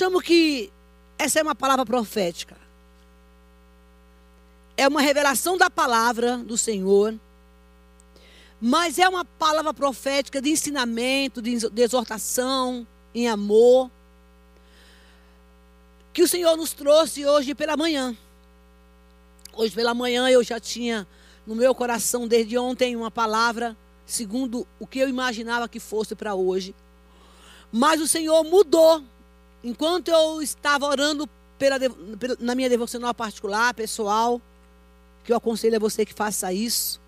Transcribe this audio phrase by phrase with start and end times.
[0.00, 0.70] chamo que
[1.18, 2.56] essa é uma palavra profética.
[4.76, 7.18] É uma revelação da palavra do Senhor.
[8.60, 13.90] Mas é uma palavra profética de ensinamento, de exortação, em amor.
[16.12, 18.16] Que o Senhor nos trouxe hoje pela manhã.
[19.52, 21.08] Hoje pela manhã eu já tinha
[21.44, 23.76] no meu coração desde ontem uma palavra,
[24.06, 26.72] segundo o que eu imaginava que fosse para hoje.
[27.72, 29.02] Mas o Senhor mudou
[29.62, 31.78] Enquanto eu estava orando pela,
[32.18, 34.40] pela, na minha devocional particular, pessoal,
[35.24, 37.00] que eu aconselho a você que faça isso.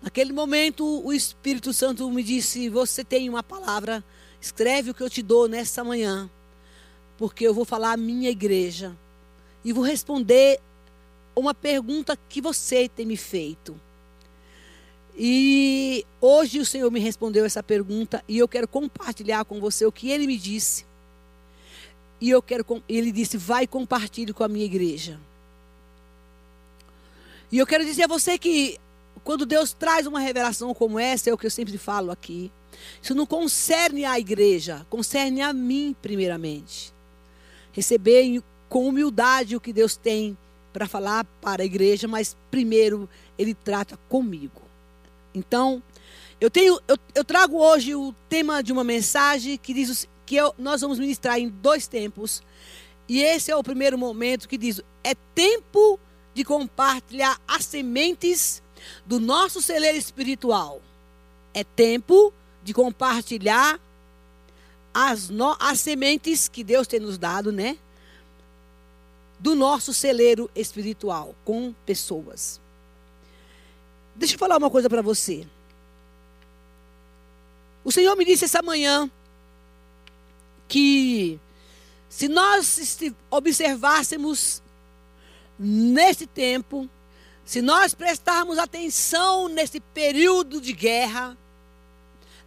[0.00, 4.04] Naquele momento, o Espírito Santo me disse: Você tem uma palavra,
[4.40, 6.30] escreve o que eu te dou nessa manhã,
[7.18, 8.96] porque eu vou falar à minha igreja
[9.64, 10.60] e vou responder
[11.34, 13.78] uma pergunta que você tem me feito.
[15.18, 19.92] E hoje o Senhor me respondeu essa pergunta e eu quero compartilhar com você o
[19.92, 20.85] que ele me disse.
[22.20, 25.18] E eu quero, ele disse, vai compartilhe com a minha igreja.
[27.50, 28.78] E eu quero dizer a você que
[29.22, 32.50] quando Deus traz uma revelação como essa, é o que eu sempre falo aqui.
[33.02, 36.92] Isso não concerne à igreja, concerne a mim primeiramente.
[37.72, 40.36] Receber com humildade o que Deus tem
[40.72, 44.62] para falar para a igreja, mas primeiro ele trata comigo.
[45.34, 45.82] Então,
[46.40, 50.54] eu tenho eu, eu trago hoje o tema de uma mensagem que diz que eu,
[50.58, 52.42] nós vamos ministrar em dois tempos.
[53.08, 55.98] E esse é o primeiro momento que diz: é tempo
[56.34, 58.60] de compartilhar as sementes
[59.06, 60.82] do nosso celeiro espiritual.
[61.54, 63.80] É tempo de compartilhar
[64.92, 67.78] as, no, as sementes que Deus tem nos dado, né?
[69.38, 72.60] Do nosso celeiro espiritual com pessoas.
[74.14, 75.46] Deixa eu falar uma coisa para você.
[77.84, 79.08] O Senhor me disse essa manhã
[80.68, 81.38] que
[82.08, 82.78] se nós
[83.30, 84.62] observássemos
[85.58, 86.88] nesse tempo,
[87.44, 91.36] se nós prestarmos atenção nesse período de guerra,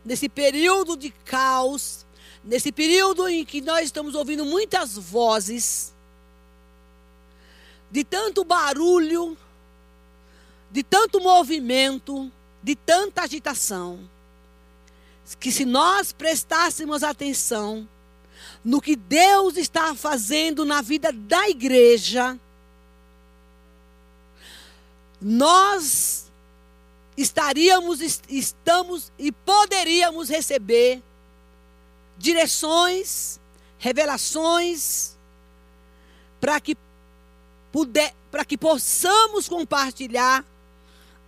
[0.04, 2.06] nesse período de caos,
[2.44, 5.94] nesse período em que nós estamos ouvindo muitas vozes,
[7.92, 9.38] de tanto barulho,
[10.72, 12.32] de tanto movimento,
[12.62, 14.00] de tanta agitação,
[15.40, 17.88] que se nós prestássemos atenção,
[18.64, 22.38] no que Deus está fazendo na vida da igreja,
[25.22, 26.30] nós
[27.16, 28.00] estaríamos,
[28.30, 31.02] estamos e poderíamos receber
[32.18, 33.40] direções,
[33.78, 35.18] revelações,
[36.40, 36.78] para que
[37.72, 38.14] puder,
[38.48, 40.46] que possamos compartilhar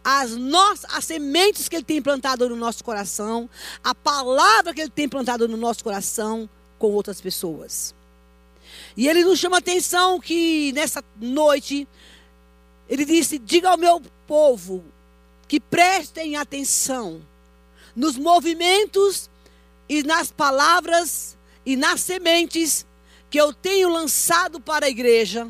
[0.04, 3.50] as nossas as sementes que ele tem plantado no nosso coração,
[3.84, 6.50] a palavra que ele tem plantado no nosso coração
[6.82, 7.94] com outras pessoas.
[8.98, 11.88] E ele nos chama a atenção que nessa noite,
[12.90, 14.84] ele disse: Diga ao meu povo
[15.48, 17.22] que prestem atenção
[17.96, 19.30] nos movimentos
[19.88, 22.84] e nas palavras e nas sementes
[23.30, 25.48] que eu tenho lançado para a igreja,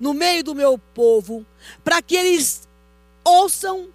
[0.00, 1.46] no meio do meu povo,
[1.84, 2.68] para que eles
[3.24, 3.88] ouçam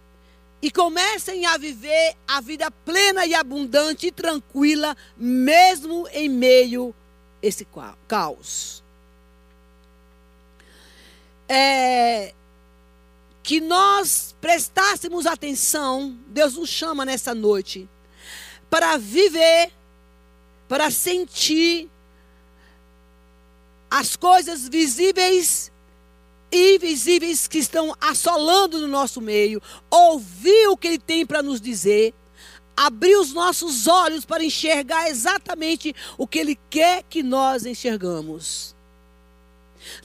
[0.64, 6.96] e comecem a viver a vida plena e abundante e tranquila, mesmo em meio
[7.44, 7.68] a esse
[8.08, 8.82] caos.
[11.50, 12.34] É,
[13.44, 17.90] que nós prestássemos atenção, Deus nos chama nessa noite,
[18.70, 19.70] para viver,
[20.70, 21.90] para sentir
[23.92, 25.73] as coisas visíveis
[26.54, 32.14] invisíveis que estão assolando no nosso meio, ouvir o que Ele tem para nos dizer,
[32.78, 38.76] abrir os nossos olhos para enxergar exatamente o que Ele quer que nós enxergamos.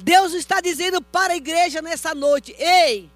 [0.00, 3.10] Deus está dizendo para a igreja nessa noite: ei,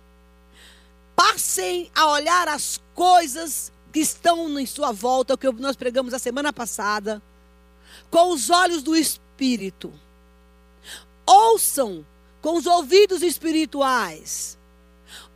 [1.17, 6.19] passem a olhar as coisas que estão em sua volta, o que nós pregamos a
[6.19, 7.21] semana passada,
[8.11, 9.93] com os olhos do Espírito.
[11.27, 12.05] Ouçam
[12.43, 14.59] com os ouvidos espirituais.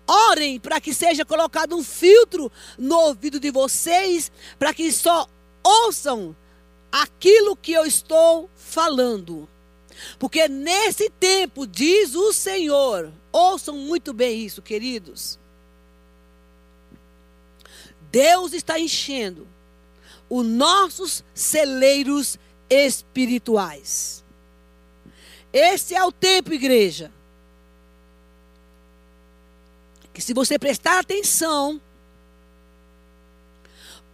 [0.07, 5.27] Orem para que seja colocado um filtro no ouvido de vocês, para que só
[5.63, 6.37] ouçam
[6.93, 9.49] aquilo que eu estou falando.
[10.19, 15.39] Porque nesse tempo, diz o Senhor, ouçam muito bem isso, queridos.
[18.11, 19.47] Deus está enchendo
[20.29, 22.39] os nossos celeiros
[22.69, 24.25] espirituais.
[25.59, 27.11] Esse é o tempo, igreja.
[30.13, 31.81] Que se você prestar atenção,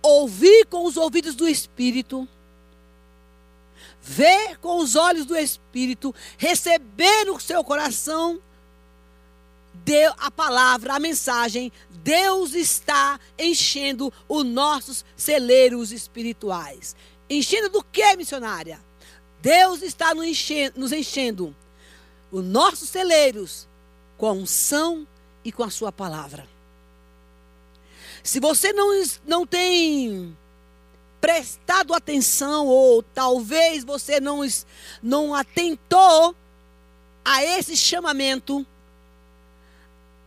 [0.00, 2.28] ouvir com os ouvidos do Espírito,
[4.00, 8.40] ver com os olhos do Espírito, receber no seu coração
[9.84, 16.94] deu a palavra, a mensagem, Deus está enchendo os nossos celeiros espirituais.
[17.28, 18.78] Enchendo do que, missionária?
[19.42, 21.54] Deus está nos enchendo, nos enchendo
[22.30, 23.66] os nossos celeiros
[24.16, 25.06] com a unção
[25.44, 26.48] e com a sua palavra.
[28.22, 30.36] Se você não, não tem
[31.20, 34.46] prestado atenção, ou talvez você não,
[35.02, 36.36] não atentou
[37.24, 38.64] a esse chamamento,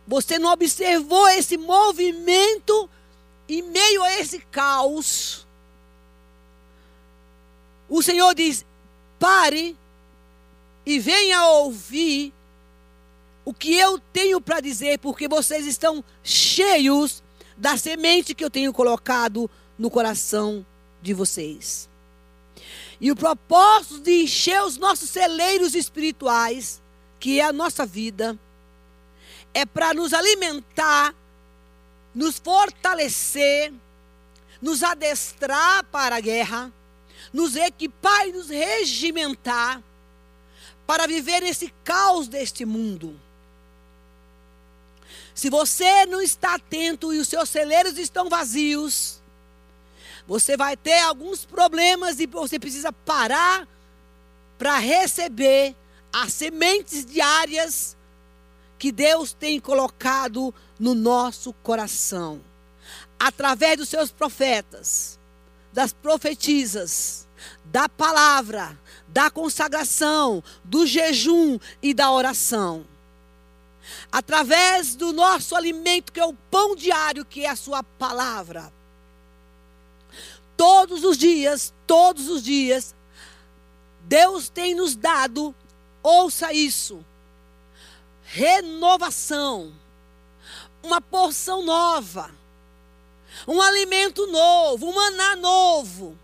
[0.06, 2.88] você não observou esse movimento
[3.48, 5.46] em meio a esse caos.
[7.88, 8.64] O Senhor diz:
[9.18, 9.76] pare
[10.84, 12.32] e venha ouvir
[13.44, 17.22] o que eu tenho para dizer, porque vocês estão cheios
[17.56, 19.48] da semente que eu tenho colocado
[19.78, 20.66] no coração
[21.00, 21.88] de vocês.
[23.00, 26.80] E o propósito de encher os nossos celeiros espirituais,
[27.20, 28.38] que é a nossa vida,
[29.54, 31.14] é para nos alimentar,
[32.14, 33.72] nos fortalecer,
[34.60, 36.72] nos adestrar para a guerra,
[37.36, 39.82] nos equipar e nos regimentar
[40.86, 43.20] para viver nesse caos deste mundo.
[45.34, 49.20] Se você não está atento e os seus celeiros estão vazios,
[50.26, 53.68] você vai ter alguns problemas e você precisa parar
[54.56, 55.76] para receber
[56.10, 57.94] as sementes diárias
[58.78, 62.40] que Deus tem colocado no nosso coração,
[63.20, 65.18] através dos seus profetas,
[65.70, 67.25] das profetisas,
[67.76, 72.86] da palavra, da consagração, do jejum e da oração.
[74.10, 78.72] Através do nosso alimento, que é o pão diário, que é a sua palavra.
[80.56, 82.94] Todos os dias, todos os dias,
[84.04, 85.54] Deus tem nos dado,
[86.02, 87.04] ouça isso,
[88.24, 89.70] renovação,
[90.82, 92.30] uma porção nova,
[93.46, 96.16] um alimento novo, um maná novo.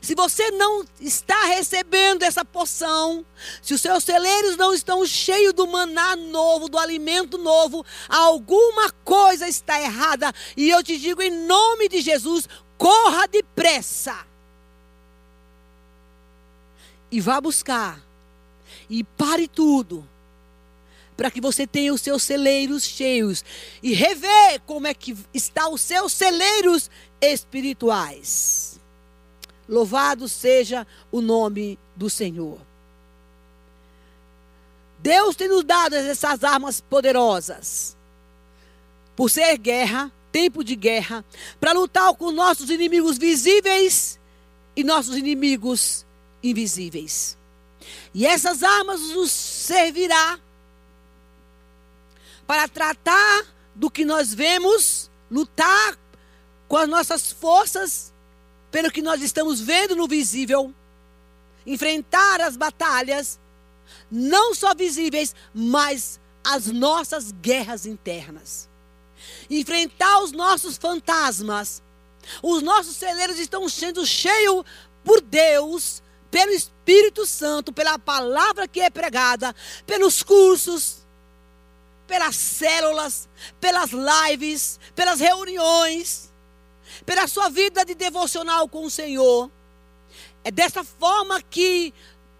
[0.00, 3.24] Se você não está recebendo essa porção,
[3.62, 9.48] se os seus celeiros não estão cheios do maná novo, do alimento novo, alguma coisa
[9.48, 10.32] está errada.
[10.56, 12.48] E eu te digo em nome de Jesus:
[12.78, 14.26] corra depressa.
[17.10, 18.00] E vá buscar.
[18.88, 20.06] E pare tudo
[21.16, 23.44] para que você tenha os seus celeiros cheios
[23.82, 26.90] e rever como é que está os seus celeiros
[27.20, 28.73] espirituais.
[29.68, 32.58] Louvado seja o nome do Senhor.
[34.98, 37.94] Deus tem nos dado essas armas poderosas.
[39.14, 41.22] Por ser guerra, tempo de guerra,
[41.60, 44.18] para lutar com nossos inimigos visíveis
[44.74, 46.06] e nossos inimigos
[46.42, 47.36] invisíveis.
[48.14, 50.40] E essas armas nos servirá
[52.46, 53.44] para tratar
[53.74, 55.98] do que nós vemos, lutar
[56.66, 58.13] com as nossas forças,
[58.74, 60.74] pelo que nós estamos vendo no visível,
[61.64, 63.38] enfrentar as batalhas,
[64.10, 68.68] não só visíveis, mas as nossas guerras internas.
[69.48, 71.84] Enfrentar os nossos fantasmas.
[72.42, 74.64] Os nossos celeiros estão sendo cheios
[75.04, 79.54] por Deus, pelo Espírito Santo, pela palavra que é pregada,
[79.86, 80.96] pelos cursos,
[82.08, 83.28] pelas células,
[83.60, 86.33] pelas lives, pelas reuniões,
[87.04, 89.50] pela sua vida de devocional com o Senhor.
[90.42, 91.92] É dessa forma que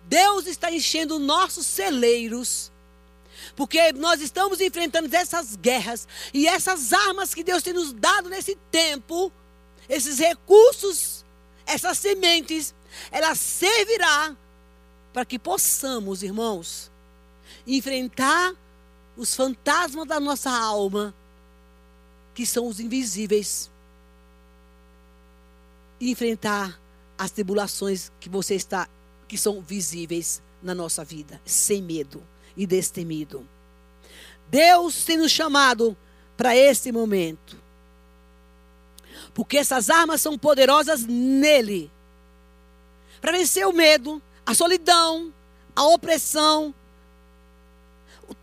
[0.05, 2.71] Deus está enchendo nossos celeiros.
[3.57, 8.57] Porque nós estamos enfrentando essas guerras e essas armas que Deus tem nos dado nesse
[8.71, 9.33] tempo,
[9.89, 11.25] esses recursos,
[11.67, 12.75] essas sementes,
[13.11, 14.37] ela servirá
[15.13, 16.91] para que possamos, irmãos,
[17.67, 18.55] enfrentar
[19.17, 21.15] os fantasmas da nossa alma,
[22.35, 23.71] que são os invisíveis,
[26.01, 26.81] enfrentar
[27.17, 28.89] as tribulações que você está,
[29.29, 32.23] que são visíveis na nossa vida, sem medo
[32.57, 33.47] e destemido.
[34.49, 35.97] Deus tem nos chamado
[36.37, 37.57] para esse momento.
[39.33, 41.91] Porque essas armas são poderosas nele.
[43.21, 45.33] Para vencer o medo, a solidão,
[45.75, 46.75] a opressão,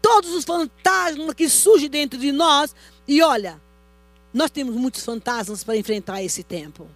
[0.01, 2.75] todos os fantasmas que surgem dentro de nós.
[3.07, 3.61] E olha,
[4.33, 6.87] nós temos muitos fantasmas para enfrentar esse tempo.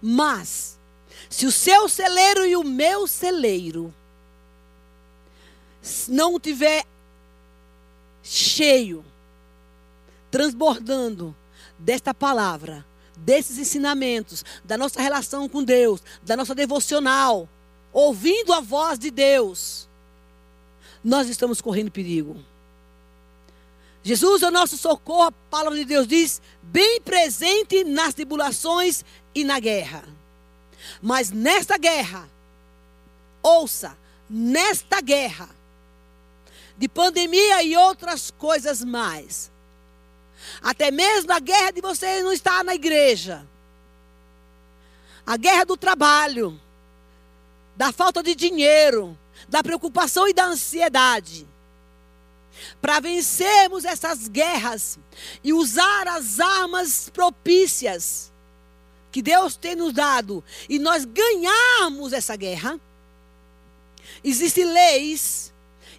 [0.00, 0.78] Mas,
[1.28, 3.92] se o seu celeiro e o meu celeiro
[6.08, 6.84] não tiver
[8.22, 9.04] cheio,
[10.30, 11.34] transbordando
[11.78, 12.84] desta palavra,
[13.16, 17.48] desses ensinamentos, da nossa relação com Deus, da nossa devocional,
[17.92, 19.88] ouvindo a voz de Deus,
[21.02, 22.36] nós estamos correndo perigo.
[24.02, 29.04] Jesus é o nosso socorro, a palavra de Deus diz, bem presente nas tribulações
[29.36, 30.02] e na guerra.
[31.02, 32.26] Mas nesta guerra,
[33.42, 33.96] ouça,
[34.30, 35.50] nesta guerra,
[36.78, 39.50] de pandemia e outras coisas mais,
[40.62, 43.46] até mesmo a guerra de você não estar na igreja,
[45.26, 46.58] a guerra do trabalho,
[47.76, 51.46] da falta de dinheiro, da preocupação e da ansiedade.
[52.80, 54.98] Para vencermos essas guerras
[55.44, 58.32] e usar as armas propícias
[59.16, 62.78] que Deus tem nos dado e nós ganharmos essa guerra,
[64.22, 65.54] existem leis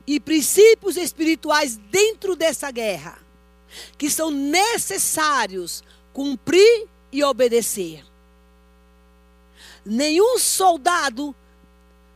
[0.05, 3.17] e princípios espirituais dentro dessa guerra
[3.97, 5.83] que são necessários
[6.13, 8.05] cumprir e obedecer.
[9.83, 11.35] Nenhum soldado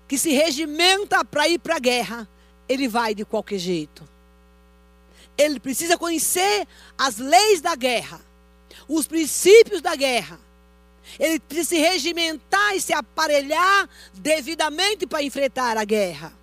[0.07, 2.29] que se regimenta para ir para a guerra,
[2.69, 4.07] ele vai de qualquer jeito.
[5.35, 8.21] Ele precisa conhecer as leis da guerra,
[8.87, 10.39] os princípios da guerra.
[11.19, 16.33] Ele precisa se regimentar e se aparelhar devidamente para enfrentar a guerra.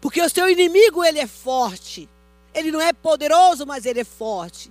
[0.00, 2.08] Porque o seu inimigo, ele é forte.
[2.54, 4.70] Ele não é poderoso, mas ele é forte.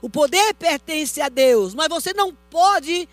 [0.00, 3.08] O poder pertence a Deus, mas você não pode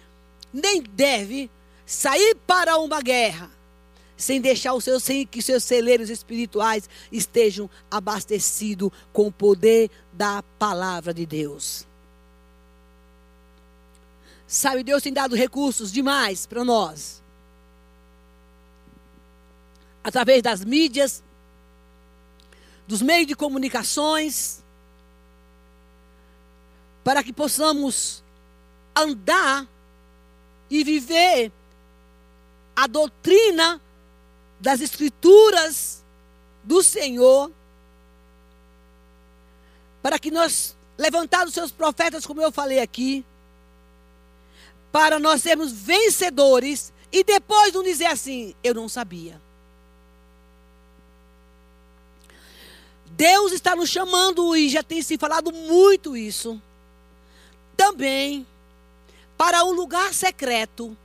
[0.53, 1.49] nem deve
[1.85, 3.49] sair para uma guerra
[4.21, 10.43] sem deixar os seus, sem que seus celeiros espirituais estejam abastecidos com o poder da
[10.59, 11.87] palavra de Deus.
[14.51, 17.23] Sabe, Deus tem dado recursos demais para nós.
[20.03, 21.23] Através das mídias,
[22.85, 24.61] dos meios de comunicações,
[27.01, 28.21] para que possamos
[28.93, 29.65] andar
[30.69, 31.49] e viver
[32.75, 33.79] a doutrina
[34.59, 36.03] das Escrituras
[36.61, 37.49] do Senhor,
[40.01, 43.23] para que nós, levantados seus profetas, como eu falei aqui,
[44.91, 49.39] para nós sermos vencedores e depois não dizer assim, eu não sabia.
[53.11, 56.59] Deus está nos chamando e já tem se falado muito isso.
[57.75, 58.45] Também
[59.37, 60.95] para um lugar secreto.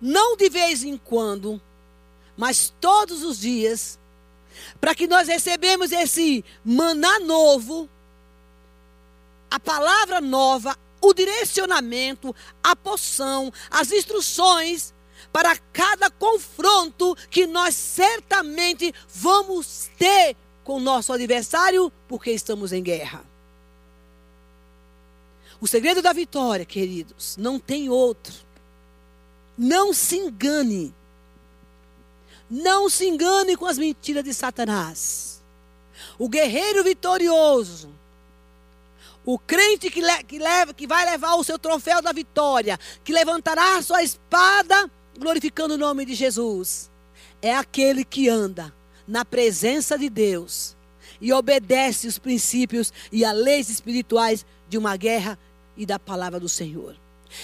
[0.00, 1.60] Não de vez em quando,
[2.36, 3.98] mas todos os dias,
[4.80, 7.88] para que nós recebemos esse maná novo,
[9.50, 14.94] a palavra nova, o direcionamento, a poção, as instruções
[15.32, 22.82] para cada confronto que nós certamente vamos ter com o nosso adversário, porque estamos em
[22.82, 23.24] guerra.
[25.60, 28.34] O segredo da vitória, queridos, não tem outro.
[29.56, 30.94] Não se engane.
[32.50, 35.42] Não se engane com as mentiras de Satanás.
[36.18, 37.93] O guerreiro vitorioso,
[39.24, 43.12] o crente que, le, que, leva, que vai levar o seu troféu da vitória, que
[43.12, 46.90] levantará a sua espada, glorificando o nome de Jesus,
[47.40, 48.74] é aquele que anda
[49.06, 50.76] na presença de Deus
[51.20, 55.38] e obedece os princípios e as leis espirituais de uma guerra
[55.76, 56.96] e da palavra do Senhor.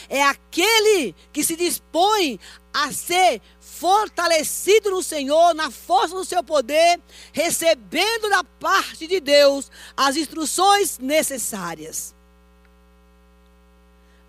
[0.09, 2.39] É aquele que se dispõe
[2.73, 7.01] a ser fortalecido no Senhor, na força do seu poder,
[7.33, 12.15] recebendo da parte de Deus as instruções necessárias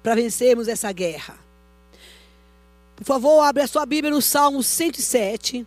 [0.01, 1.38] para vencermos essa guerra.
[2.96, 5.65] Por favor, abra a sua Bíblia no Salmo 107.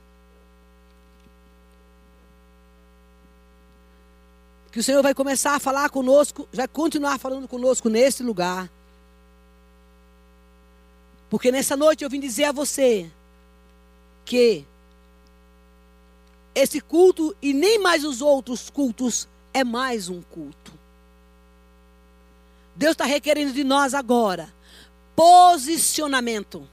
[4.74, 8.68] que o Senhor vai começar a falar conosco, vai continuar falando conosco nesse lugar.
[11.34, 13.10] Porque nessa noite eu vim dizer a você
[14.24, 14.64] que
[16.54, 20.72] esse culto e nem mais os outros cultos é mais um culto.
[22.76, 24.54] Deus está requerendo de nós agora
[25.16, 26.68] posicionamento.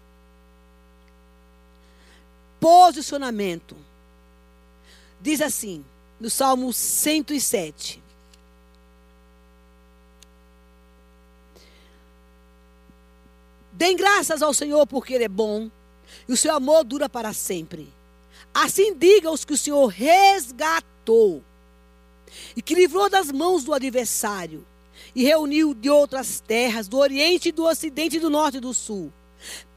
[2.59, 3.75] Posicionamento.
[5.19, 5.83] Diz assim:
[6.19, 8.00] no Salmo 107.
[13.81, 15.67] Dêem graças ao Senhor porque Ele é bom
[16.27, 17.91] e o seu amor dura para sempre.
[18.53, 21.41] Assim diga os que o Senhor resgatou
[22.55, 24.63] e que livrou das mãos do adversário
[25.15, 29.11] e reuniu de outras terras, do Oriente, do Ocidente, do Norte e do Sul.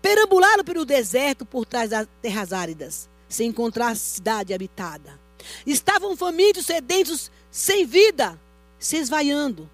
[0.03, 5.19] Perambularam pelo deserto por trás das terras áridas, sem encontrar cidade habitada.
[5.67, 8.39] Estavam famintos, sedentos, sem vida,
[8.79, 9.67] se esvaiando.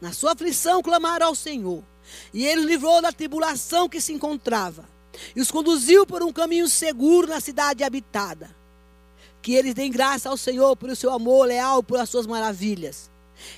[0.00, 1.82] Na sua aflição clamaram ao Senhor.
[2.32, 4.84] E ele livrou da tribulação que se encontrava.
[5.34, 8.54] e os conduziu por um caminho seguro na cidade habitada.
[9.42, 13.10] Que eles deem graça ao Senhor por o seu amor leal, por as suas maravilhas.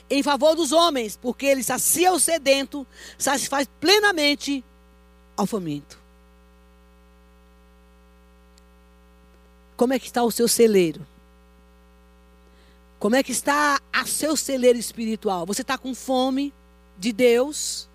[0.09, 2.87] Em favor dos homens, porque ele sacia o sedento,
[3.19, 4.65] satisfaz plenamente
[5.37, 5.99] ao faminto.
[9.77, 11.07] Como é que está o seu celeiro?
[12.99, 15.47] Como é que está a seu celeiro espiritual?
[15.47, 16.53] Você está com fome
[16.99, 17.89] de Deus?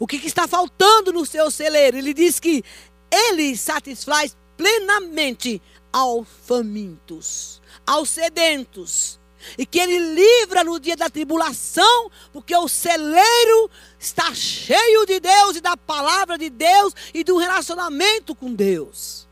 [0.00, 1.98] O que, que, está faltando no seu celeiro?
[1.98, 2.64] Ele diz que
[3.10, 5.60] ele satisfaz plenamente
[5.92, 9.20] aos famintos, aos sedentos.
[9.58, 15.56] E que ele livra no dia da tribulação, porque o celeiro está cheio de Deus
[15.56, 19.26] e da palavra de Deus e um relacionamento com Deus.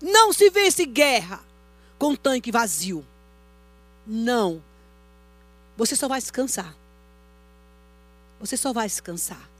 [0.00, 1.40] Não se vence guerra
[1.98, 3.06] com tanque vazio.
[4.04, 4.62] Não.
[5.76, 6.74] Você só vai se cansar.
[8.40, 9.51] Você só vai se cansar.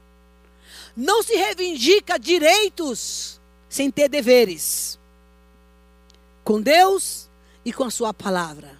[0.95, 4.99] Não se reivindica direitos sem ter deveres.
[6.43, 7.27] Com Deus
[7.65, 8.79] e com a sua palavra.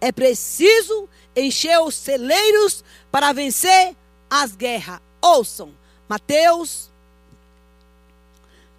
[0.00, 3.96] É preciso encher os celeiros para vencer
[4.30, 5.00] as guerras.
[5.20, 5.72] Ouçam,
[6.08, 6.90] Mateus,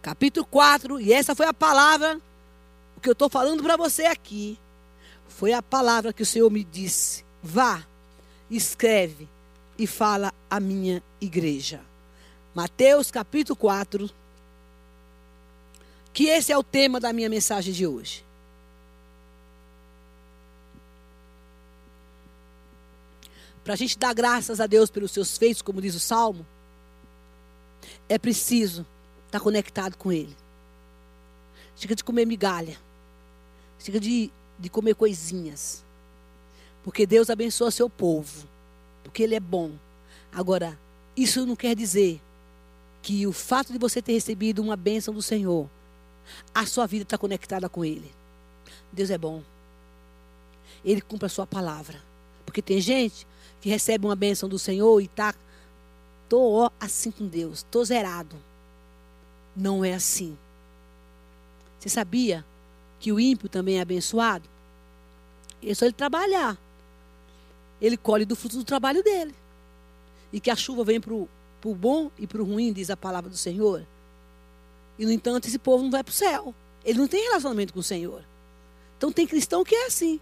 [0.01, 2.21] capítulo 4, e essa foi a palavra
[3.01, 4.57] que eu estou falando para você aqui.
[5.27, 7.85] Foi a palavra que o Senhor me disse: vá,
[8.49, 9.27] escreve
[9.77, 11.81] e fala à minha igreja.
[12.55, 14.09] Mateus capítulo 4.
[16.13, 18.23] Que esse é o tema da minha mensagem de hoje.
[23.63, 26.45] Para a gente dar graças a Deus pelos seus feitos, como diz o Salmo,
[28.07, 28.85] é preciso
[29.25, 30.35] estar conectado com Ele.
[31.75, 32.79] Chega de comer migalha.
[33.79, 35.83] Chega de de comer coisinhas.
[36.83, 38.47] Porque Deus abençoa seu povo.
[39.03, 39.71] Porque Ele é bom.
[40.31, 40.77] Agora,
[41.15, 42.21] isso não quer dizer
[43.05, 45.69] que o fato de você ter recebido uma bênção do Senhor,
[46.51, 48.11] a sua vida está conectada com Ele.
[48.91, 49.43] Deus é bom.
[50.83, 52.01] Ele cumpre a sua palavra.
[52.47, 53.27] Porque tem gente
[53.61, 55.35] que recebe uma bênção do Senhor e está.
[56.23, 58.35] Estou assim com Deus, estou zerado.
[59.55, 60.35] Não é assim.
[61.79, 62.43] Você sabia
[62.99, 64.49] que o ímpio também é abençoado?
[65.61, 66.57] É só ele trabalhar.
[67.79, 69.35] Ele colhe do fruto do trabalho dele.
[70.33, 71.29] E que a chuva vem para o
[71.73, 73.85] bom e para o ruim, diz a palavra do Senhor.
[74.99, 76.53] E, no entanto, esse povo não vai para o céu.
[76.83, 78.23] Ele não tem relacionamento com o Senhor.
[78.97, 80.19] Então, tem cristão que é assim.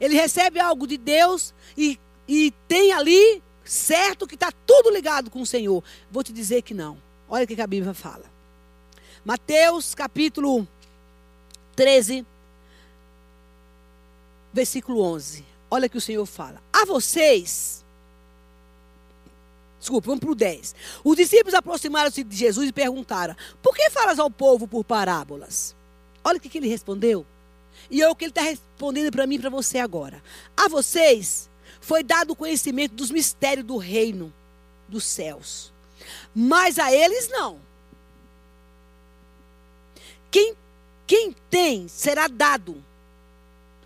[0.00, 5.40] Ele recebe algo de Deus e, e tem ali certo que está tudo ligado com
[5.40, 5.82] o Senhor.
[6.10, 6.98] Vou te dizer que não.
[7.28, 8.24] Olha o que a Bíblia fala.
[9.24, 10.68] Mateus capítulo
[11.74, 12.24] 13,
[14.52, 15.44] versículo 11.
[15.70, 16.62] Olha que o Senhor fala.
[16.72, 17.84] A vocês.
[19.78, 20.74] Desculpa, vamos para o 10.
[21.04, 25.74] Os discípulos aproximaram-se de Jesus e perguntaram: Por que falas ao povo por parábolas?
[26.24, 27.24] Olha o que, que ele respondeu.
[27.90, 30.22] E é o que ele está respondendo para mim e para você agora.
[30.56, 31.48] A vocês
[31.80, 34.32] foi dado o conhecimento dos mistérios do reino
[34.88, 35.72] dos céus.
[36.34, 37.60] Mas a eles não.
[40.30, 40.54] Quem
[41.06, 42.82] quem tem será dado.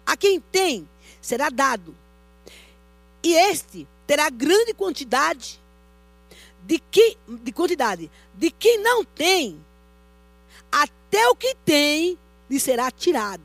[0.07, 0.89] A quem tem
[1.21, 1.95] será dado.
[3.23, 5.61] E este terá grande quantidade
[6.65, 9.61] de que de quantidade de quem não tem
[10.71, 12.19] até o que tem
[12.49, 13.43] lhe será tirado.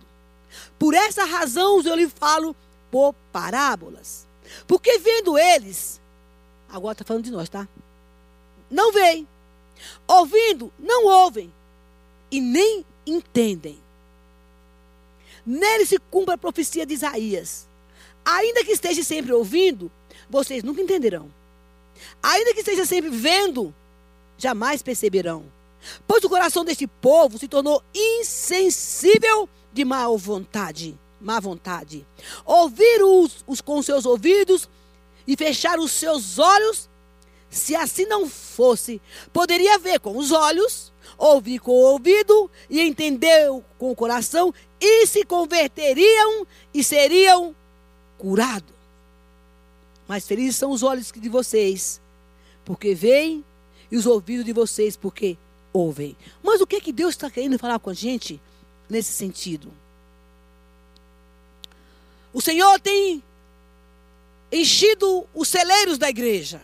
[0.78, 2.56] Por essa razão eu lhe falo
[2.92, 4.26] por parábolas.
[4.68, 6.00] Porque vendo eles,
[6.70, 7.68] agora está falando de nós, tá?
[8.70, 9.28] Não veem.
[10.08, 11.52] Ouvindo, não ouvem.
[12.32, 13.80] E nem entendem.
[15.46, 17.68] Nele se cumpre a profecia de Isaías.
[18.24, 19.92] Ainda que esteja sempre ouvindo,
[20.30, 21.30] vocês nunca entenderão.
[22.22, 23.74] Ainda que esteja sempre vendo,
[24.38, 25.46] jamais perceberão.
[26.08, 30.98] Pois o coração deste povo se tornou insensível de má vontade.
[31.20, 32.06] Má vontade.
[32.46, 34.70] Ouviram os, com seus ouvidos
[35.28, 36.90] e fecharam os seus olhos.
[37.50, 43.48] Se assim não fosse, poderia ver com os olhos, ouvir com o ouvido e entender
[43.78, 47.56] com o coração e se converteriam e seriam
[48.18, 48.75] curados.
[50.08, 52.00] Mas felizes são os olhos de vocês,
[52.64, 53.44] porque veem,
[53.92, 55.38] e os ouvidos de vocês, porque
[55.72, 56.16] ouvem.
[56.44, 58.40] Mas o que, é que Deus está querendo falar com a gente
[58.90, 59.72] nesse sentido?
[62.34, 63.24] O Senhor tem
[64.52, 66.62] enchido os celeiros da igreja,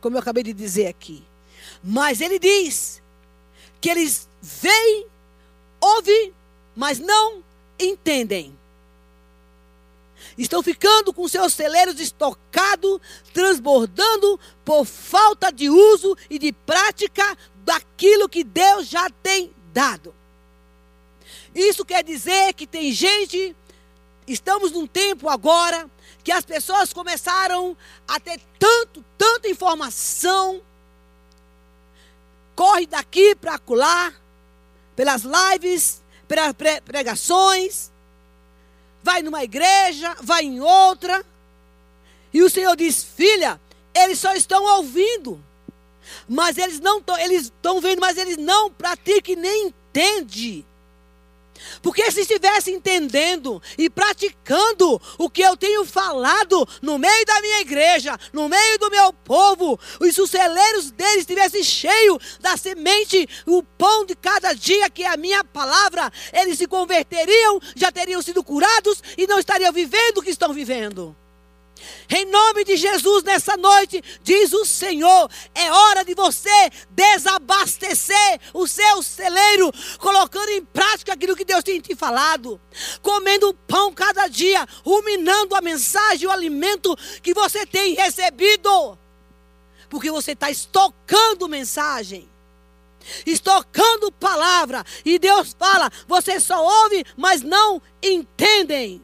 [0.00, 1.22] como eu acabei de dizer aqui.
[1.82, 3.02] Mas Ele diz
[3.80, 5.06] que eles veem,
[5.80, 6.32] ouvem,
[6.74, 7.42] mas não
[7.78, 8.56] entendem.
[10.36, 13.00] Estão ficando com seus celeiros estocados,
[13.32, 20.14] transbordando por falta de uso e de prática daquilo que Deus já tem dado.
[21.54, 23.54] Isso quer dizer que tem gente,
[24.26, 25.88] estamos num tempo agora
[26.24, 27.76] que as pessoas começaram
[28.08, 30.60] a ter tanto, tanta informação,
[32.56, 34.12] corre daqui para acolá,
[34.96, 37.92] pelas lives, pelas pregações,
[39.04, 41.24] vai numa igreja, vai em outra,
[42.32, 43.60] e o Senhor diz: filha,
[43.94, 45.38] eles só estão ouvindo,
[46.26, 50.66] mas eles não estão, eles estão vendo, mas eles não praticam e nem entendem.
[51.82, 57.60] Porque se estivesse entendendo e praticando o que eu tenho falado no meio da minha
[57.60, 64.04] igreja, no meio do meu povo, os celeiros deles estivessem cheios da semente, o pão
[64.04, 69.02] de cada dia, que é a minha palavra, eles se converteriam, já teriam sido curados
[69.16, 71.16] e não estariam vivendo o que estão vivendo.
[72.08, 78.66] Em nome de Jesus, nessa noite, diz o Senhor: é hora de você desabastecer o
[78.66, 82.60] seu celeiro, colocando em prática aquilo que Deus tem te falado,
[83.02, 88.98] comendo pão cada dia, ruminando a mensagem, o alimento que você tem recebido,
[89.88, 92.28] porque você está estocando mensagem
[93.26, 94.84] estocando palavra.
[95.04, 99.02] E Deus fala: você só ouve, mas não entendem.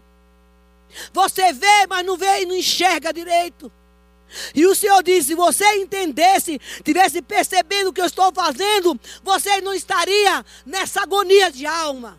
[1.13, 3.71] Você vê, mas não vê e não enxerga direito.
[4.55, 9.61] E o Senhor disse: se você entendesse, tivesse percebendo o que eu estou fazendo, você
[9.61, 12.19] não estaria nessa agonia de alma.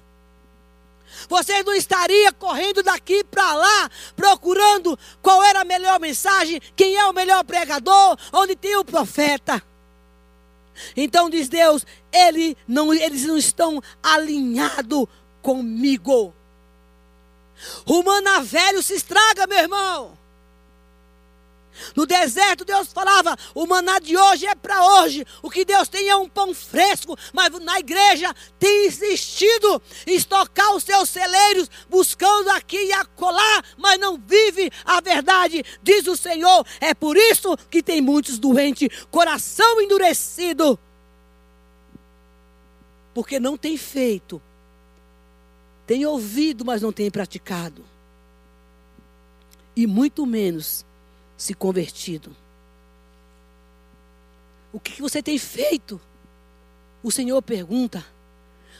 [1.27, 7.05] Você não estaria correndo daqui para lá, procurando qual era a melhor mensagem, quem é
[7.05, 9.61] o melhor pregador, onde tem o profeta.
[10.95, 15.05] Então diz Deus, ele não, eles não estão alinhados
[15.41, 16.33] comigo.
[17.85, 20.21] O maná velho se estraga, meu irmão.
[21.95, 25.25] No deserto, Deus falava: o maná de hoje é para hoje.
[25.41, 27.17] O que Deus tem é um pão fresco.
[27.33, 33.99] Mas na igreja tem insistido em estocar os seus celeiros, buscando aqui e acolá, mas
[33.99, 36.65] não vive a verdade, diz o Senhor.
[36.79, 40.79] É por isso que tem muitos doentes, coração endurecido.
[43.13, 44.41] Porque não tem feito
[45.91, 47.83] tem ouvido, mas não tem praticado.
[49.75, 50.85] E muito menos
[51.35, 52.33] se convertido.
[54.71, 55.99] O que você tem feito?
[57.03, 58.05] O Senhor pergunta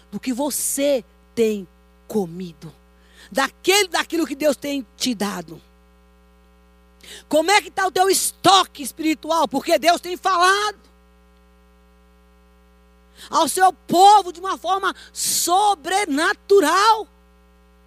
[0.09, 1.03] do que você
[1.35, 1.67] tem
[2.07, 2.73] comido,
[3.29, 5.61] daquele, daquilo que Deus tem te dado.
[7.27, 9.49] Como é que está o teu estoque espiritual?
[9.49, 10.79] Porque Deus tem falado
[13.29, 17.07] ao seu povo de uma forma sobrenatural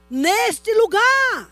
[0.09, 1.51] neste lugar.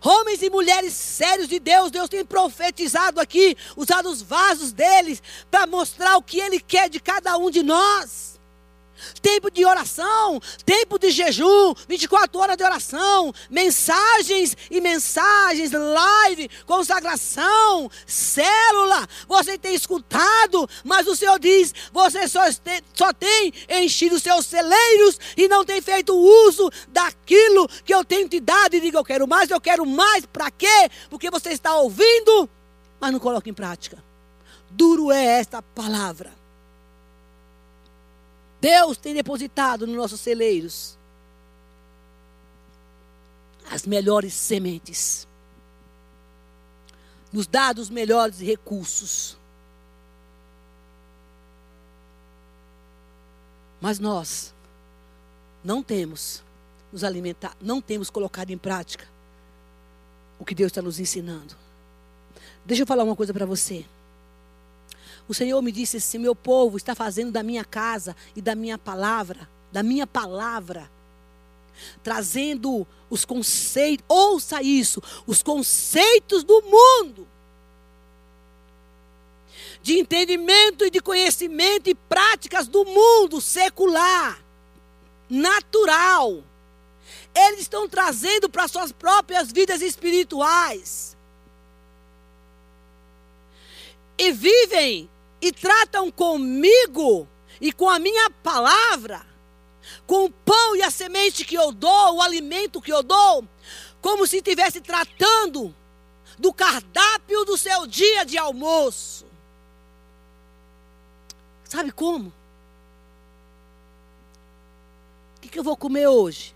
[0.00, 5.66] Homens e mulheres sérios de Deus, Deus tem profetizado aqui, usado os vasos deles para
[5.66, 8.33] mostrar o que Ele quer de cada um de nós
[9.20, 17.90] tempo de oração, tempo de jejum, 24 horas de oração, mensagens e mensagens, live, consagração,
[18.06, 19.06] célula.
[19.28, 25.18] Você tem escutado, mas o Senhor diz: você só tem, só tem enchido seus celeiros
[25.36, 28.74] e não tem feito uso daquilo que eu tenho te dado.
[28.74, 30.26] E diga: eu quero mais, eu quero mais.
[30.26, 30.90] Para quê?
[31.10, 32.48] Porque você está ouvindo,
[33.00, 34.02] mas não coloca em prática.
[34.70, 36.43] Duro é esta palavra.
[38.64, 40.96] Deus tem depositado nos nossos celeiros
[43.70, 45.28] as melhores sementes,
[47.30, 49.36] nos dado os melhores recursos.
[53.82, 54.54] Mas nós
[55.62, 56.42] não temos
[56.90, 59.06] nos alimentar, não temos colocado em prática
[60.38, 61.54] o que Deus está nos ensinando.
[62.64, 63.84] Deixa eu falar uma coisa para você.
[65.28, 68.76] O Senhor me disse assim: meu povo está fazendo da minha casa e da minha
[68.76, 70.90] palavra, da minha palavra,
[72.02, 77.26] trazendo os conceitos, ouça isso, os conceitos do mundo,
[79.82, 84.42] de entendimento e de conhecimento e práticas do mundo secular,
[85.28, 86.42] natural.
[87.34, 91.16] Eles estão trazendo para suas próprias vidas espirituais.
[94.16, 95.10] E vivem
[95.44, 97.28] e tratam comigo
[97.60, 99.20] e com a minha palavra,
[100.06, 103.46] com o pão e a semente que eu dou, o alimento que eu dou,
[104.00, 105.74] como se estivesse tratando
[106.38, 109.26] do cardápio do seu dia de almoço.
[111.64, 112.32] Sabe como?
[115.36, 116.54] O que, eu vou comer hoje?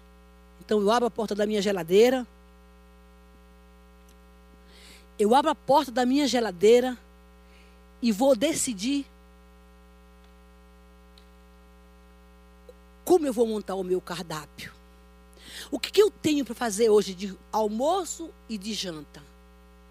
[0.63, 2.27] Então eu abro a porta da minha geladeira.
[5.19, 6.97] Eu abro a porta da minha geladeira
[8.01, 9.07] e vou decidir
[13.05, 14.73] como eu vou montar o meu cardápio.
[15.71, 19.23] O que, que eu tenho para fazer hoje de almoço e de janta?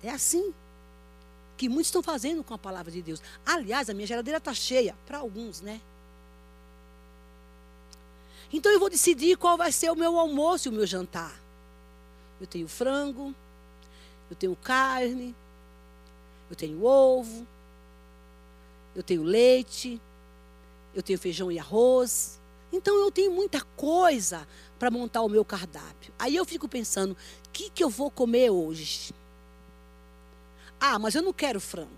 [0.04, 0.54] É assim
[1.58, 3.22] que muitos estão fazendo com a palavra de Deus.
[3.46, 5.82] Aliás, a minha geladeira está cheia, para alguns, né?
[8.54, 11.36] Então eu vou decidir qual vai ser o meu almoço e o meu jantar.
[12.40, 13.34] Eu tenho frango,
[14.30, 15.36] eu tenho carne,
[16.50, 17.46] eu tenho ovo,
[18.98, 20.02] eu tenho leite,
[20.96, 22.40] eu tenho feijão e arroz.
[22.74, 24.48] Então eu tenho muita coisa
[24.80, 26.12] para montar o meu cardápio.
[26.18, 29.14] Aí eu fico pensando, o que, que eu vou comer hoje?
[30.80, 31.92] Ah, mas eu não quero frango.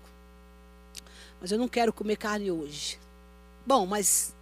[1.40, 2.98] Mas eu não quero comer carne hoje.
[3.64, 4.34] Bom, mas,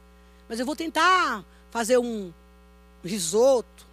[0.49, 2.33] mas eu vou tentar fazer um
[3.05, 3.87] risoto.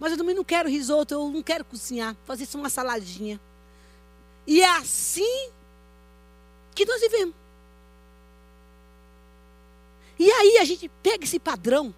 [0.00, 3.40] Mas eu também não quero risoto, eu não quero cozinhar, fazer só uma saladinha.
[4.44, 5.52] E é assim
[6.74, 7.43] que nós vivemos.
[10.18, 11.94] E aí a gente pega esse padrão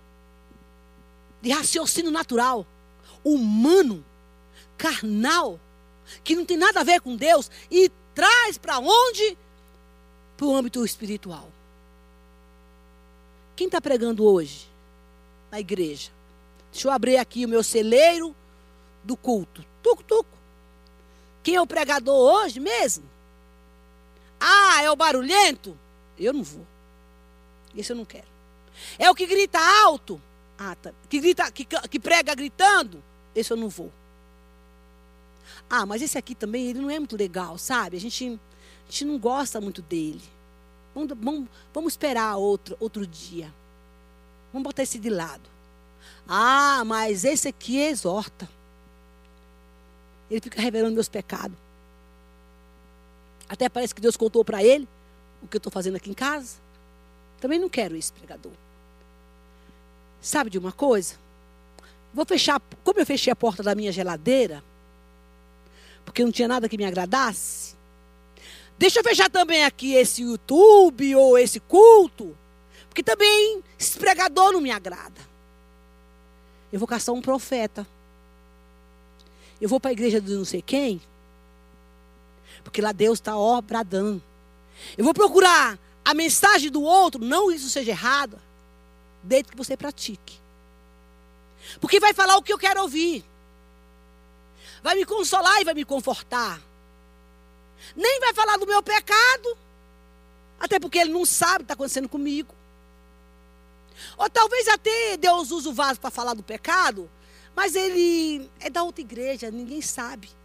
[1.43, 2.67] de raciocínio natural,
[3.23, 4.05] humano,
[4.77, 5.61] carnal,
[6.25, 9.37] que não tem nada a ver com Deus, e traz para onde?
[10.37, 11.51] Para o âmbito espiritual.
[13.55, 14.69] Quem está pregando hoje
[15.51, 16.11] na igreja?
[16.73, 18.35] Deixa eu abrir aqui o meu celeiro
[19.03, 19.65] do culto.
[19.83, 20.37] Tuco, tuco.
[21.43, 23.05] Quem é o pregador hoje mesmo?
[24.39, 25.77] Ah, é o barulhento?
[26.19, 26.67] Eu não vou.
[27.77, 28.27] Esse eu não quero.
[28.99, 30.21] É o que grita alto?
[30.59, 30.93] Ah, tá.
[31.09, 33.03] Que, grita, que, que prega gritando?
[33.35, 33.93] Esse eu não vou.
[35.69, 37.97] Ah, mas esse aqui também, ele não é muito legal, sabe?
[37.97, 38.39] A gente,
[38.89, 40.23] a gente não gosta muito dele.
[40.95, 43.53] Vamos, vamos, vamos esperar outro, outro dia.
[44.53, 45.43] Vamos botar esse de lado.
[46.27, 48.49] Ah, mas esse aqui exorta.
[50.31, 51.57] Ele fica revelando meus pecados.
[53.49, 54.89] Até parece que Deus contou para ele
[55.43, 56.57] o que eu estou fazendo aqui em casa.
[57.41, 58.53] Também não quero esse pregador.
[60.21, 61.15] Sabe de uma coisa?
[62.13, 64.65] Vou fechar, como eu fechei a porta da minha geladeira,
[66.05, 67.75] porque não tinha nada que me agradasse.
[68.79, 72.37] Deixa eu fechar também aqui esse YouTube ou esse culto,
[72.89, 75.21] porque também esse pregador não me agrada.
[76.73, 77.87] Eu vou caçar um profeta.
[79.61, 81.01] Eu vou para a igreja de não sei quem,
[82.63, 84.23] porque lá Deus está ó bradando.
[84.97, 88.41] Eu vou procurar a mensagem do outro, não isso seja errado,
[89.25, 90.39] desde que você pratique.
[91.81, 93.25] Porque vai falar o que eu quero ouvir.
[94.85, 96.63] Vai me consolar e vai me confortar.
[97.97, 99.59] Nem vai falar do meu pecado.
[100.61, 102.55] Até porque ele não sabe o que está acontecendo comigo.
[104.17, 107.11] Ou talvez até Deus use o vaso para falar do pecado,
[107.53, 110.37] mas ele é da outra igreja, ninguém sabe o que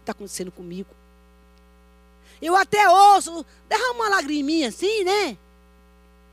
[0.00, 0.97] está acontecendo comigo.
[2.40, 5.36] Eu até ouço, derrama uma lagriminha assim, né?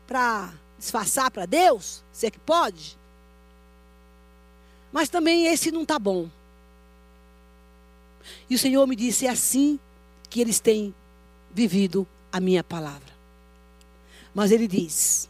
[0.07, 2.97] Para disfarçar para Deus, se é que pode.
[4.91, 6.29] Mas também esse não está bom.
[8.49, 9.79] E o Senhor me disse: é assim
[10.29, 10.93] que eles têm
[11.51, 13.13] vivido a minha palavra.
[14.33, 15.29] Mas Ele diz: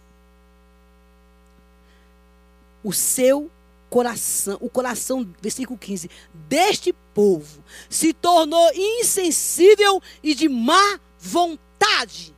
[2.83, 3.49] o seu
[3.89, 12.35] coração, o coração, versículo 15, deste povo se tornou insensível e de má vontade.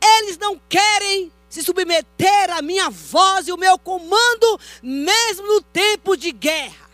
[0.00, 6.16] Eles não querem se submeter à minha voz e o meu comando, mesmo no tempo
[6.16, 6.88] de guerra.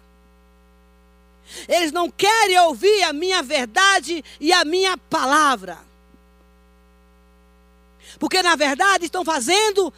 [1.69, 5.79] Eles não querem ouvir a minha verdade e a minha palavra.
[8.19, 9.93] Porque na verdade estão fazendo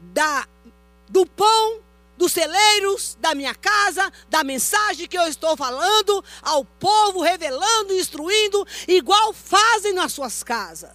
[0.00, 0.46] da
[1.08, 1.83] do pão
[2.16, 8.66] dos celeiros da minha casa, da mensagem que eu estou falando ao povo, revelando, instruindo,
[8.86, 10.92] igual fazem nas suas casas.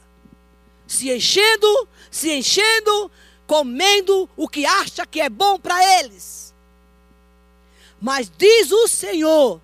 [0.87, 3.11] Se enchendo, se enchendo,
[3.45, 6.53] comendo o que acha que é bom para eles.
[8.01, 9.61] Mas diz o Senhor: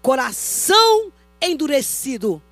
[0.00, 2.42] coração endurecido,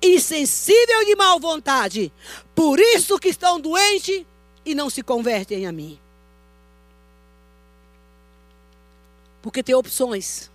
[0.00, 2.12] insensível de mal vontade,
[2.54, 4.24] por isso que estão doentes
[4.64, 5.98] e não se convertem a mim.
[9.46, 10.50] Porque tem opções.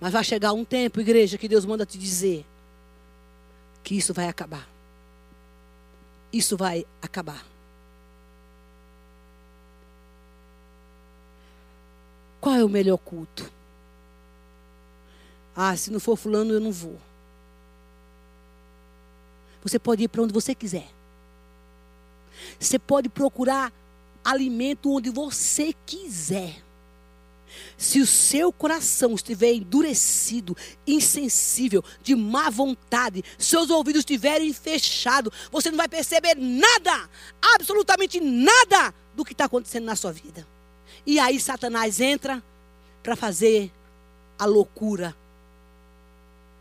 [0.00, 2.46] Mas vai chegar um tempo, igreja, que Deus manda te dizer
[3.84, 4.66] que isso vai acabar.
[6.32, 7.44] Isso vai acabar.
[12.40, 13.52] Qual é o melhor culto?
[15.54, 16.98] Ah, se não for fulano, eu não vou.
[19.62, 20.88] Você pode ir para onde você quiser.
[22.58, 23.70] Você pode procurar
[24.24, 26.62] alimento onde você quiser.
[27.76, 35.70] Se o seu coração estiver endurecido, insensível, de má vontade, seus ouvidos estiverem fechados, você
[35.70, 37.08] não vai perceber nada,
[37.54, 40.46] absolutamente nada do que está acontecendo na sua vida.
[41.04, 42.42] E aí Satanás entra
[43.02, 43.72] para fazer
[44.38, 45.16] a loucura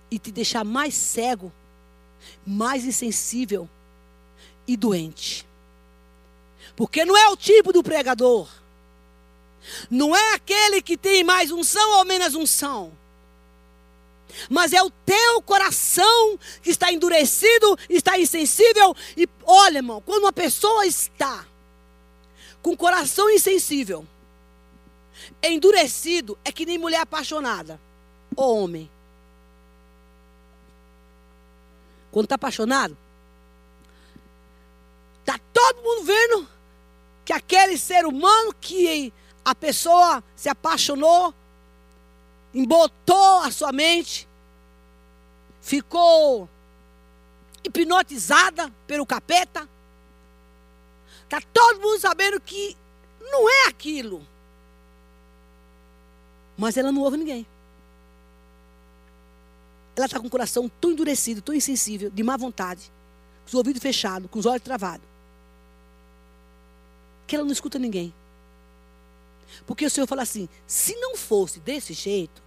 [0.10, 1.52] e te deixar mais cego,
[2.46, 3.70] mais insensível
[4.68, 5.48] e doente.
[6.76, 8.61] Porque não é o tipo do pregador.
[9.90, 12.92] Não é aquele que tem mais unção ou menos unção.
[14.50, 18.96] Mas é o teu coração que está endurecido, está insensível.
[19.16, 21.46] E olha, irmão, quando uma pessoa está
[22.62, 24.06] com coração insensível,
[25.44, 27.80] endurecido, é que nem mulher apaixonada.
[28.36, 28.90] Ou homem.
[32.12, 32.98] Quando está apaixonado,
[35.20, 36.48] está todo mundo vendo
[37.24, 41.34] que aquele ser humano que a pessoa se apaixonou,
[42.54, 44.28] embotou a sua mente,
[45.62, 46.48] ficou
[47.64, 49.68] hipnotizada pelo capeta.
[51.24, 52.76] Está todo mundo sabendo que
[53.20, 54.26] não é aquilo.
[56.58, 57.46] Mas ela não ouve ninguém.
[59.96, 62.92] Ela está com o coração tão endurecido, tão insensível, de má vontade,
[63.44, 65.06] com os ouvidos fechados, com os olhos travados,
[67.28, 68.14] que ela não escuta ninguém.
[69.66, 72.42] Porque o Senhor fala assim: se não fosse desse jeito,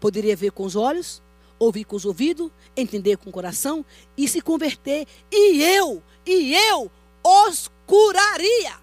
[0.00, 1.22] poderia ver com os olhos,
[1.58, 3.84] ouvir com os ouvidos, entender com o coração
[4.16, 6.90] e se converter, e eu, e eu
[7.22, 8.76] os curaria.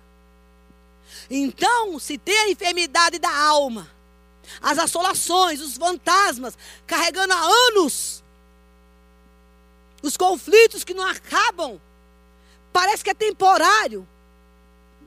[1.30, 3.90] Então, se tem a enfermidade da alma,
[4.62, 8.24] as assolações, os fantasmas, carregando há anos,
[10.02, 11.80] os conflitos que não acabam,
[12.74, 14.08] parece que é temporário,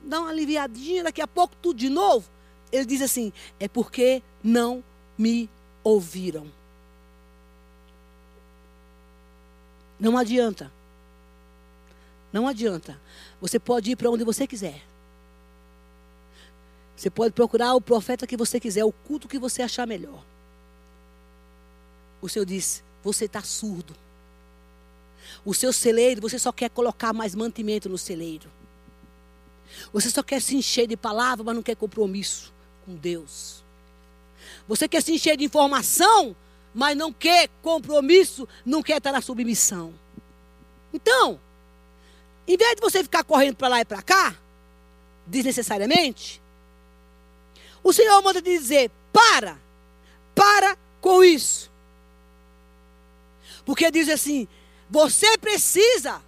[0.05, 2.29] dá uma aliviadinha, daqui a pouco tudo de novo.
[2.71, 4.83] Ele diz assim: é porque não
[5.17, 5.49] me
[5.83, 6.47] ouviram.
[9.99, 10.71] Não adianta.
[12.31, 12.99] Não adianta.
[13.39, 14.81] Você pode ir para onde você quiser.
[16.95, 20.23] Você pode procurar o profeta que você quiser, o culto que você achar melhor.
[22.21, 23.95] O Senhor diz: você está surdo.
[25.43, 28.49] O seu celeiro, você só quer colocar mais mantimento no celeiro.
[29.91, 32.53] Você só quer se encher de palavra, mas não quer compromisso
[32.85, 33.63] com Deus.
[34.67, 36.35] Você quer se encher de informação,
[36.73, 39.93] mas não quer compromisso, não quer estar na submissão.
[40.93, 41.39] Então,
[42.47, 44.35] em vez de você ficar correndo para lá e para cá,
[45.25, 46.41] desnecessariamente,
[47.83, 49.57] o Senhor manda dizer: para,
[50.33, 51.71] para com isso.
[53.65, 54.47] Porque diz assim:
[54.89, 56.21] você precisa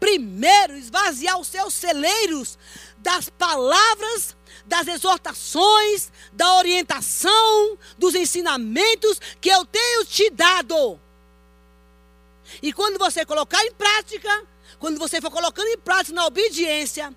[0.00, 2.58] primeiro esvaziar os seus celeiros
[2.98, 4.34] das palavras,
[4.64, 10.98] das exortações, da orientação, dos ensinamentos que eu tenho te dado.
[12.62, 14.44] E quando você colocar em prática,
[14.78, 17.14] quando você for colocando em prática na obediência,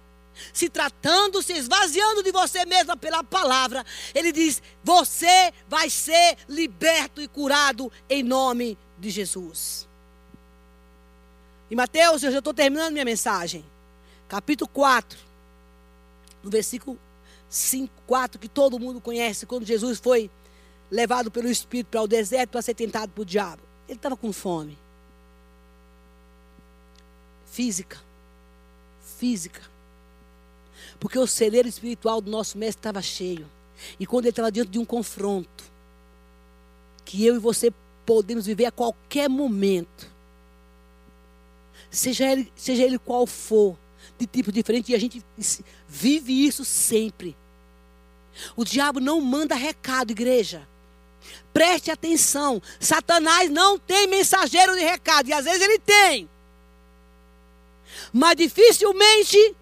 [0.51, 7.21] se tratando, se esvaziando de você mesma pela palavra, ele diz: você vai ser liberto
[7.21, 9.87] e curado em nome de Jesus.
[11.73, 13.65] Em Mateus, eu já estou terminando minha mensagem.
[14.27, 15.17] Capítulo 4,
[16.43, 16.99] no versículo
[17.49, 20.29] 5, 4, que todo mundo conhece, quando Jesus foi
[20.91, 23.63] levado pelo Espírito para o deserto para ser tentado por diabo.
[23.87, 24.77] Ele estava com fome.
[27.47, 27.99] Física.
[29.17, 29.63] Física.
[30.99, 33.49] Porque o celeiro espiritual do nosso mestre estava cheio.
[33.99, 35.63] E quando ele estava diante de um confronto,
[37.03, 37.73] que eu e você
[38.05, 40.12] podemos viver a qualquer momento,
[41.93, 43.77] seja ele, seja ele qual for,
[44.17, 45.23] de tipo diferente, e a gente
[45.87, 47.35] vive isso sempre.
[48.55, 50.67] O diabo não manda recado, igreja.
[51.53, 52.61] Preste atenção.
[52.79, 56.27] Satanás não tem mensageiro de recado, e às vezes ele tem.
[58.11, 59.55] Mas dificilmente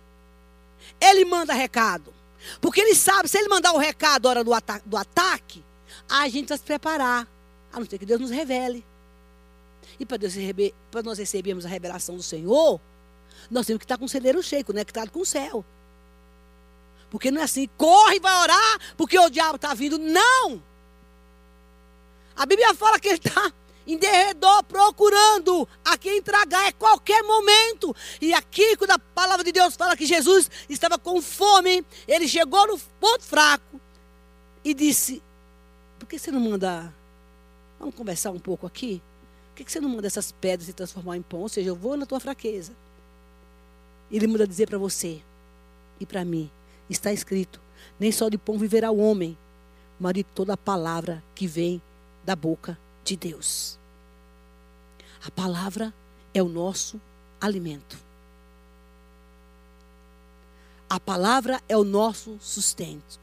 [1.00, 2.14] ele manda recado.
[2.60, 5.64] Porque ele sabe, se ele mandar o recado hora do, ata do ataque,
[6.10, 7.28] a gente vai se preparar.
[7.74, 8.86] A não ser que Deus nos revele.
[10.00, 12.80] E para nós recebermos a revelação do Senhor,
[13.50, 15.64] nós temos que estar com o celeiro cheio, conectado com o céu.
[17.10, 19.98] Porque não é assim, corre e vai orar, porque o diabo está vindo.
[20.00, 20.64] Não!
[22.36, 23.52] A Bíblia fala que ele está
[23.86, 27.94] em derredor procurando a quem tragar a qualquer momento.
[28.22, 32.68] E aqui, quando a palavra de Deus fala que Jesus estava com fome, ele chegou
[32.68, 33.82] no ponto fraco
[34.64, 35.22] e disse:
[36.00, 36.94] Por que você não manda?
[37.80, 39.02] Vamos conversar um pouco aqui?
[39.64, 41.42] Que você não manda essas pedras se transformar em pão?
[41.42, 42.74] Ou seja, eu vou na tua fraqueza.
[44.12, 45.22] Ele manda dizer para você
[46.00, 46.50] e para mim:
[46.90, 47.60] está escrito,
[48.00, 49.38] Nem só de pão viverá o homem,
[50.00, 51.82] mas de toda a palavra que vem
[52.26, 53.78] da boca de Deus.
[55.24, 55.94] A palavra
[56.34, 57.00] é o nosso
[57.40, 57.98] alimento.
[60.90, 63.20] A palavra é o nosso sustento.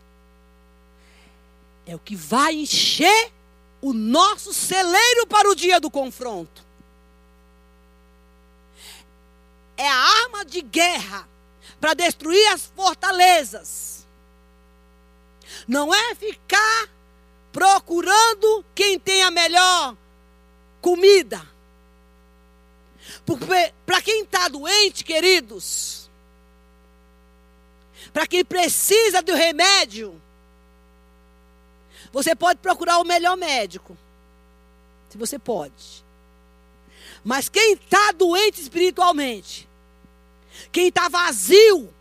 [1.85, 3.33] É o que vai encher
[3.81, 6.65] o nosso celeiro para o dia do confronto.
[9.77, 11.29] É a arma de guerra
[11.81, 14.07] para destruir as fortalezas.
[15.67, 16.89] Não é ficar
[17.53, 19.97] procurando quem tem a melhor
[20.81, 21.47] comida.
[23.87, 26.09] Para quem está doente, queridos,
[28.13, 30.21] para quem precisa do remédio,
[32.13, 33.97] você pode procurar o melhor médico.
[35.11, 36.05] Se você pode.
[37.25, 39.69] Mas quem está doente espiritualmente,
[40.71, 41.93] quem está vazio,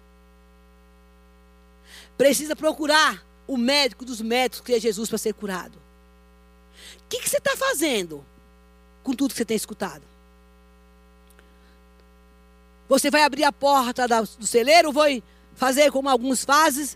[2.18, 5.78] precisa procurar o médico dos médicos, que é Jesus, para ser curado.
[6.98, 8.26] O que, que você está fazendo
[9.04, 10.04] com tudo que você tem escutado?
[12.90, 15.22] Você vai abrir a porta do celeiro, vai
[15.56, 16.90] fazer como alguns fazem,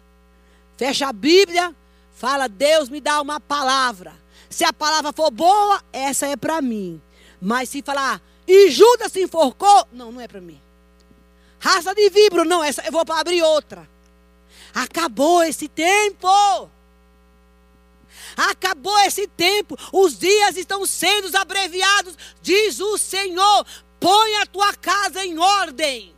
[0.77, 1.75] fecha a Bíblia,
[2.21, 4.13] fala, Deus me dá uma palavra.
[4.47, 7.01] Se a palavra for boa, essa é para mim.
[7.41, 10.61] Mas se falar, e Judas se enforcou, não, não é para mim.
[11.59, 13.89] Raça de vibro, não, essa eu vou para abrir outra.
[14.71, 16.27] Acabou esse tempo.
[18.37, 19.75] Acabou esse tempo.
[19.91, 23.65] Os dias estão sendo abreviados, diz o Senhor.
[23.99, 26.13] Põe a tua casa em ordem.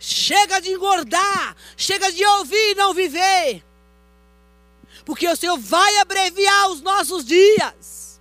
[0.00, 1.56] Chega de engordar.
[1.76, 3.62] Chega de ouvir e não viver.
[5.04, 8.20] Porque o Senhor vai abreviar os nossos dias.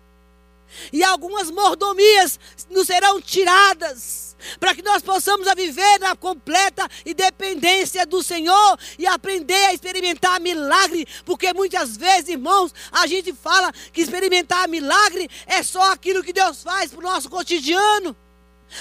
[0.92, 4.24] E algumas mordomias nos serão tiradas
[4.60, 11.08] para que nós possamos viver na completa independência do Senhor e aprender a experimentar milagre,
[11.26, 16.64] porque muitas vezes, irmãos, a gente fala que experimentar milagre é só aquilo que Deus
[16.64, 18.16] faz para o nosso cotidiano.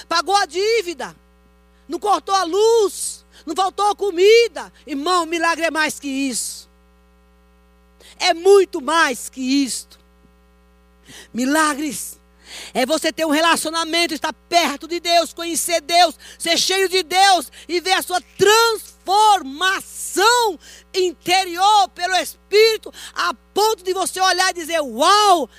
[0.09, 1.15] Pagou a dívida,
[1.89, 4.73] não cortou a luz, não faltou comida.
[4.87, 6.72] Irmão, milagre é mais que isso.
[8.23, 9.99] É muito mais que isto.
[11.35, 12.19] Milagres
[12.73, 17.51] é você ter um relacionamento, estar perto de Deus, conhecer Deus, ser cheio de Deus
[17.69, 20.57] e ver a sua transformação
[20.95, 25.51] interior pelo Espírito, a ponto de você olhar e dizer: Uau,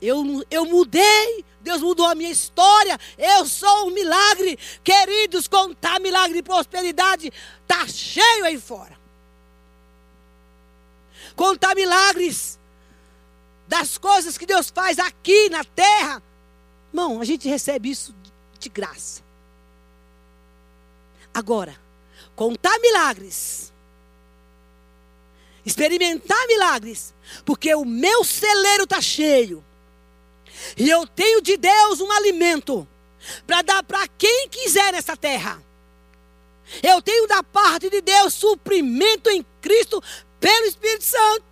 [0.00, 1.44] eu, eu mudei.
[1.60, 2.98] Deus mudou a minha história.
[3.18, 4.58] Eu sou um milagre.
[4.82, 7.30] Queridos, contar milagre de prosperidade
[7.62, 8.95] está cheio aí fora.
[11.36, 12.58] Contar milagres
[13.68, 16.22] das coisas que Deus faz aqui na terra
[16.96, 18.14] Irmão, a gente recebe isso
[18.58, 19.22] de graça.
[21.34, 21.78] Agora,
[22.34, 23.70] contar milagres,
[25.62, 27.12] experimentar milagres,
[27.44, 29.62] porque o meu celeiro está cheio,
[30.74, 32.88] e eu tenho de Deus um alimento
[33.46, 35.62] para dar para quem quiser nessa terra.
[36.82, 40.02] Eu tenho da parte de Deus suprimento em Cristo
[40.46, 41.44] pelo Espírito Santo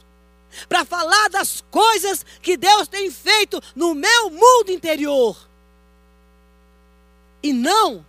[0.69, 5.37] para falar das coisas que Deus tem feito no meu mundo interior.
[7.43, 8.07] E não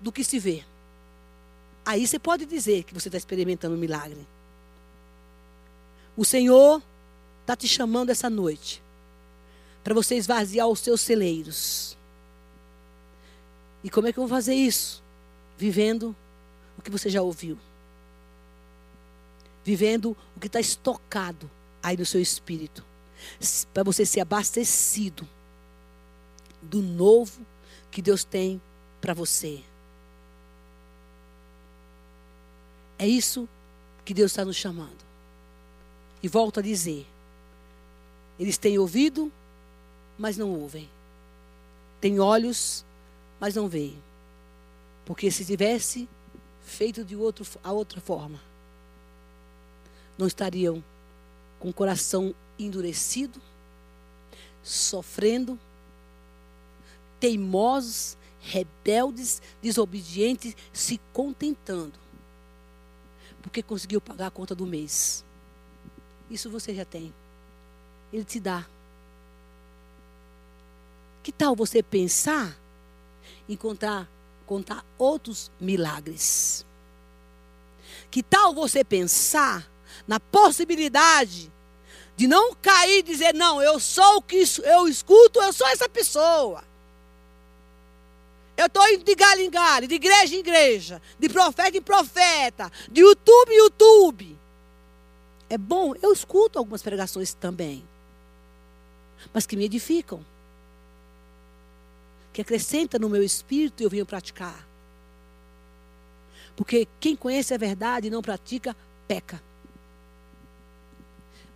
[0.00, 0.64] do que se vê.
[1.84, 4.26] Aí você pode dizer que você está experimentando um milagre.
[6.16, 6.82] O Senhor
[7.42, 8.82] está te chamando essa noite
[9.84, 11.94] para você esvaziar os seus celeiros.
[13.84, 15.02] E como é que eu vou fazer isso?
[15.58, 16.16] Vivendo
[16.78, 17.58] o que você já ouviu
[19.70, 21.48] vivendo o que está estocado
[21.80, 22.84] aí no seu espírito,
[23.72, 25.28] para você ser abastecido
[26.60, 27.46] do novo
[27.88, 28.60] que Deus tem
[29.00, 29.62] para você.
[32.98, 33.48] É isso
[34.04, 34.98] que Deus está nos chamando.
[36.20, 37.06] E volto a dizer:
[38.40, 39.30] eles têm ouvido,
[40.18, 40.90] mas não ouvem.
[42.00, 42.84] Têm olhos,
[43.38, 43.96] mas não veem.
[45.06, 46.08] Porque se tivesse
[46.64, 48.49] feito de outro, a outra forma,
[50.20, 50.84] não estariam
[51.58, 53.40] com o coração endurecido,
[54.62, 55.58] sofrendo,
[57.18, 61.98] teimosos, rebeldes, desobedientes, se contentando,
[63.42, 65.24] porque conseguiu pagar a conta do mês.
[66.30, 67.12] Isso você já tem.
[68.12, 68.66] Ele te dá.
[71.22, 72.56] Que tal você pensar
[73.48, 74.08] em contar,
[74.46, 76.64] contar outros milagres?
[78.10, 79.69] Que tal você pensar
[80.06, 81.50] na possibilidade
[82.16, 85.88] de não cair e dizer, não, eu sou o que eu escuto, eu sou essa
[85.88, 86.62] pessoa.
[88.56, 92.70] Eu estou indo de galho em galho, de igreja em igreja, de profeta em profeta,
[92.90, 94.38] de YouTube em YouTube.
[95.48, 97.82] É bom, eu escuto algumas pregações também,
[99.32, 100.22] mas que me edificam,
[102.34, 104.66] que acrescentam no meu espírito e eu venho praticar.
[106.54, 108.76] Porque quem conhece a verdade e não pratica,
[109.08, 109.42] peca.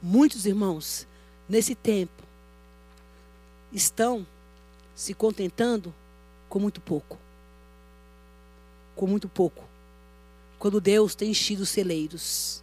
[0.07, 1.07] Muitos irmãos,
[1.49, 2.23] nesse tempo,
[3.73, 4.27] estão
[4.95, 5.95] se contentando
[6.47, 7.19] com muito pouco.
[8.95, 9.65] Com muito pouco.
[10.59, 12.63] Quando Deus tem enchido os celeiros.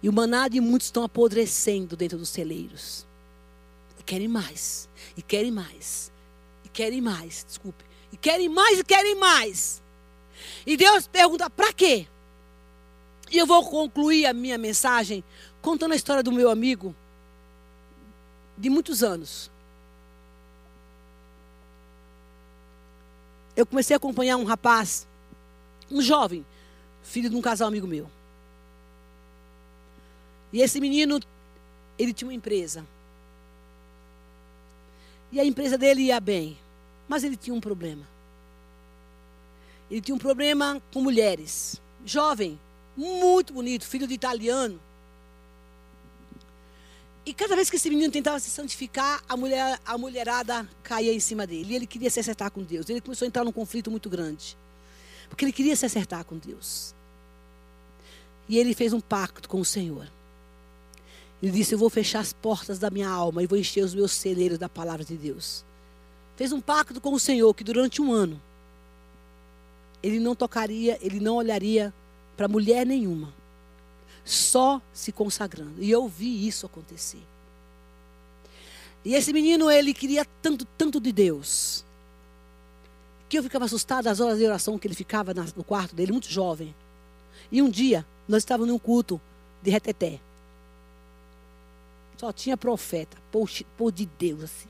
[0.00, 3.04] E o maná de muitos estão apodrecendo dentro dos celeiros.
[3.98, 4.88] E querem mais.
[5.16, 6.12] E querem mais.
[6.64, 7.44] E querem mais.
[7.48, 7.84] Desculpe.
[8.12, 9.82] E querem mais e querem mais.
[10.64, 12.06] E Deus pergunta: para quê?
[13.28, 15.24] E eu vou concluir a minha mensagem
[15.62, 16.94] contando a história do meu amigo
[18.58, 19.50] de muitos anos.
[23.56, 25.06] eu comecei a acompanhar um rapaz,
[25.90, 26.44] um jovem,
[27.02, 28.08] filho de um casal amigo meu.
[30.52, 31.20] E esse menino,
[31.98, 32.86] ele tinha uma empresa.
[35.30, 36.56] E a empresa dele ia bem,
[37.08, 38.06] mas ele tinha um problema.
[39.90, 41.80] Ele tinha um problema com mulheres.
[42.04, 42.58] Jovem,
[42.96, 44.80] muito bonito, filho de italiano.
[47.32, 51.18] E cada vez que esse menino tentava se santificar, a, mulher, a mulherada caía em
[51.18, 51.72] cima dele.
[51.72, 52.90] E ele queria se acertar com Deus.
[52.90, 54.54] Ele começou a entrar num conflito muito grande.
[55.30, 56.94] Porque ele queria se acertar com Deus.
[58.46, 60.06] E ele fez um pacto com o Senhor.
[61.42, 64.12] Ele disse: Eu vou fechar as portas da minha alma e vou encher os meus
[64.12, 65.64] celeiros da palavra de Deus.
[66.36, 68.38] Fez um pacto com o Senhor que durante um ano
[70.02, 71.94] ele não tocaria, ele não olharia
[72.36, 73.32] para mulher nenhuma
[74.24, 75.82] só se consagrando.
[75.82, 77.22] E eu vi isso acontecer.
[79.04, 81.84] E esse menino, ele queria tanto, tanto de Deus.
[83.28, 86.30] Que eu ficava assustada às horas de oração que ele ficava no quarto dele, muito
[86.30, 86.74] jovem.
[87.50, 89.20] E um dia, nós estávamos num culto
[89.62, 90.20] de reteté.
[92.16, 94.68] Só tinha profeta, por de Deus, assim.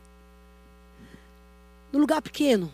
[1.93, 2.73] No lugar pequeno.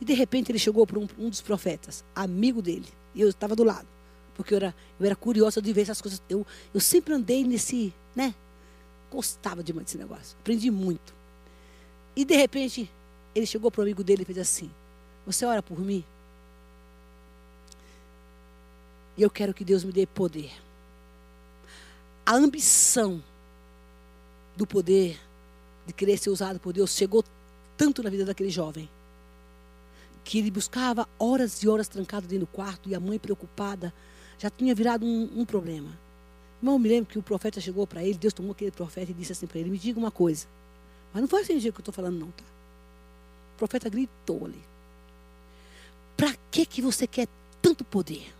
[0.00, 2.88] E de repente ele chegou para um, um dos profetas, amigo dele.
[3.14, 3.91] E eu estava do lado.
[4.34, 6.22] Porque eu era, eu era curiosa de ver essas coisas.
[6.28, 8.34] Eu, eu sempre andei nesse, né?
[9.10, 10.36] Gostava demais desse negócio.
[10.40, 11.14] Aprendi muito.
[12.16, 12.90] E de repente,
[13.34, 14.70] ele chegou para o amigo dele e fez assim:
[15.26, 16.04] Você ora por mim?
[19.16, 20.50] E eu quero que Deus me dê poder.
[22.24, 23.22] A ambição
[24.56, 25.20] do poder,
[25.86, 27.24] de querer ser usado por Deus, chegou
[27.76, 28.88] tanto na vida daquele jovem
[30.24, 33.92] que ele buscava horas e horas trancado dentro do quarto e a mãe preocupada
[34.38, 35.90] já tinha virado um, um problema.
[36.60, 39.32] Irmão, me lembro que o profeta chegou para ele, Deus tomou aquele profeta e disse
[39.32, 40.46] assim para ele: Me diga uma coisa.
[41.12, 42.44] Mas não foi assim que eu estou falando, não, tá?
[43.54, 44.62] O profeta gritou ali:
[46.16, 47.28] Para que, que você quer
[47.60, 48.32] tanto poder?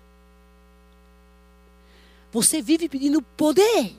[2.33, 3.97] Você vive pedindo poder.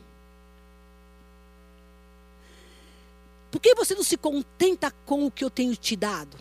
[3.51, 6.37] Por que você não se contenta com o que eu tenho te dado?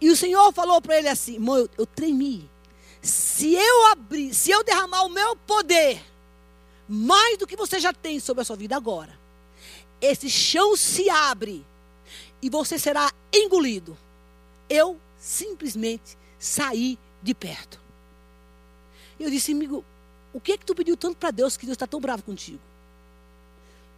[0.00, 2.48] E o Senhor falou para ele assim: Irmão, eu, eu tremi
[3.06, 6.02] se eu abrir, se eu derramar o meu poder,
[6.88, 9.16] mais do que você já tem sobre a sua vida agora,
[10.00, 11.64] esse chão se abre
[12.42, 13.96] e você será engolido.
[14.68, 17.80] Eu simplesmente saí de perto.
[19.18, 19.84] Eu disse, amigo,
[20.32, 22.60] o que é que tu pediu tanto para Deus que Deus está tão bravo contigo?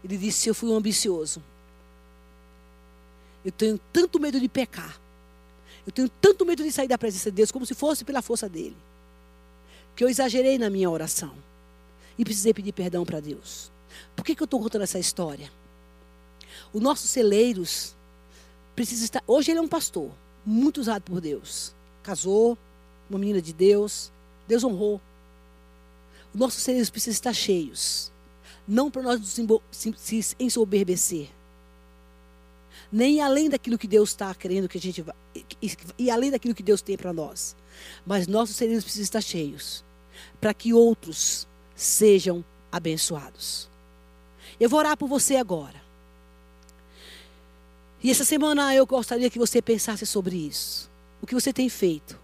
[0.05, 1.43] Ele disse, eu fui um ambicioso.
[3.45, 4.99] Eu tenho tanto medo de pecar.
[5.85, 8.49] Eu tenho tanto medo de sair da presença de Deus, como se fosse pela força
[8.49, 8.77] dele
[9.99, 11.35] que eu exagerei na minha oração.
[12.17, 13.69] E precisei pedir perdão para Deus.
[14.15, 15.51] Por que, que eu estou contando essa história?
[16.73, 17.97] O nosso celeiros
[18.77, 19.25] precisa estar.
[19.27, 20.13] Hoje ele é um pastor,
[20.47, 21.75] muito usado por Deus.
[22.01, 22.57] Casou,
[23.11, 24.13] uma menina de Deus.
[24.47, 25.01] Deus honrou.
[26.33, 28.13] O nosso celeiros precisa estar cheios.
[28.69, 29.21] Não para nós
[29.97, 31.29] se ensoberbecer.
[32.93, 35.13] Nem além daquilo que Deus está querendo que a gente vá.
[35.99, 37.57] E além daquilo que Deus tem para nós.
[38.07, 39.88] Mas nossos celeiros precisam estar cheios
[40.41, 43.69] para que outros sejam abençoados.
[44.59, 45.81] Eu vou orar por você agora.
[48.03, 50.89] E essa semana eu gostaria que você pensasse sobre isso.
[51.21, 52.19] O que você tem feito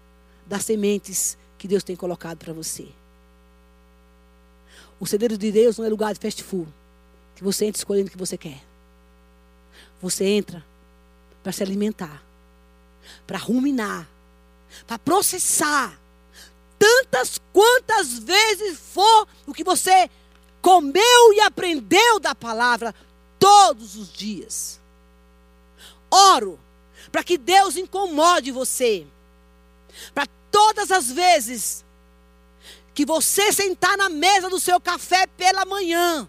[0.45, 2.87] das sementes que Deus tem colocado para você.
[4.99, 6.71] O celeiro de Deus não é lugar de fast food,
[7.35, 8.63] que você entra escolhendo o que você quer.
[10.01, 10.63] Você entra
[11.43, 12.23] para se alimentar,
[13.27, 14.07] para ruminar,
[14.87, 15.99] para processar
[16.77, 20.09] tantas quantas vezes for o que você
[20.61, 22.93] comeu e aprendeu da palavra
[23.39, 24.79] todos os dias.
[26.09, 26.59] Oro
[27.11, 29.05] para que Deus incomode você.
[30.13, 31.85] Para todas as vezes
[32.93, 36.27] que você sentar na mesa do seu café pela manhã,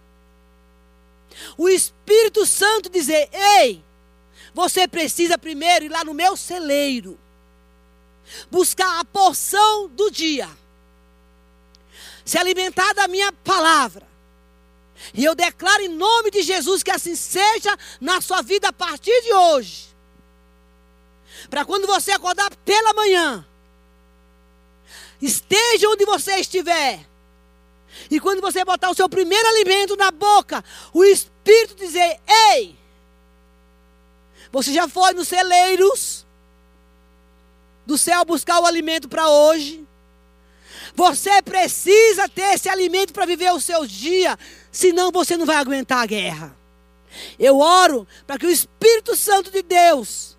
[1.57, 3.83] o Espírito Santo dizer: Ei,
[4.55, 7.19] você precisa primeiro ir lá no meu celeiro,
[8.51, 10.49] buscar a porção do dia,
[12.25, 14.07] se alimentar da minha palavra.
[15.15, 19.23] E eu declaro em nome de Jesus que assim seja na sua vida a partir
[19.23, 19.87] de hoje.
[21.51, 23.47] Para quando você acordar pela manhã,
[25.21, 27.07] esteja onde você estiver.
[28.11, 32.77] E quando você botar o seu primeiro alimento na boca, o Espírito dizer: Ei,
[34.51, 36.26] você já foi nos celeiros
[37.87, 39.87] do céu buscar o alimento para hoje?
[40.95, 44.37] Você precisa ter esse alimento para viver os seus dias,
[44.73, 46.57] senão você não vai aguentar a guerra.
[47.39, 50.37] Eu oro para que o Espírito Santo de Deus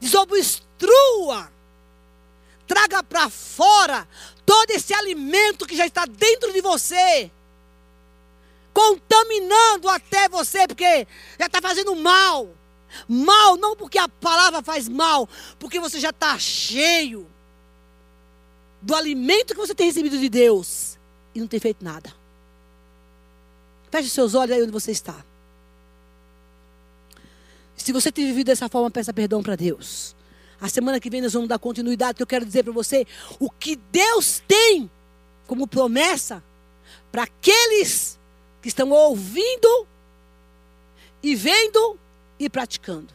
[0.00, 1.50] desobstrua,
[2.66, 4.08] traga para fora
[4.44, 7.30] todo esse alimento que já está dentro de você,
[8.72, 11.06] contaminando até você, porque
[11.38, 12.48] já está fazendo mal.
[13.08, 15.28] Mal, não porque a palavra faz mal,
[15.58, 17.26] porque você já está cheio
[18.82, 20.98] do alimento que você tem recebido de Deus
[21.34, 22.12] e não tem feito nada.
[23.90, 25.24] Feche seus olhos aí onde você está.
[27.76, 30.14] Se você tem vivido dessa forma, peça perdão para Deus.
[30.60, 33.06] A semana que vem nós vamos dar continuidade, que eu quero dizer para você
[33.38, 34.90] o que Deus tem
[35.46, 36.42] como promessa
[37.10, 38.18] para aqueles
[38.60, 39.86] que estão ouvindo
[41.22, 41.98] e vendo
[42.40, 43.08] e praticando.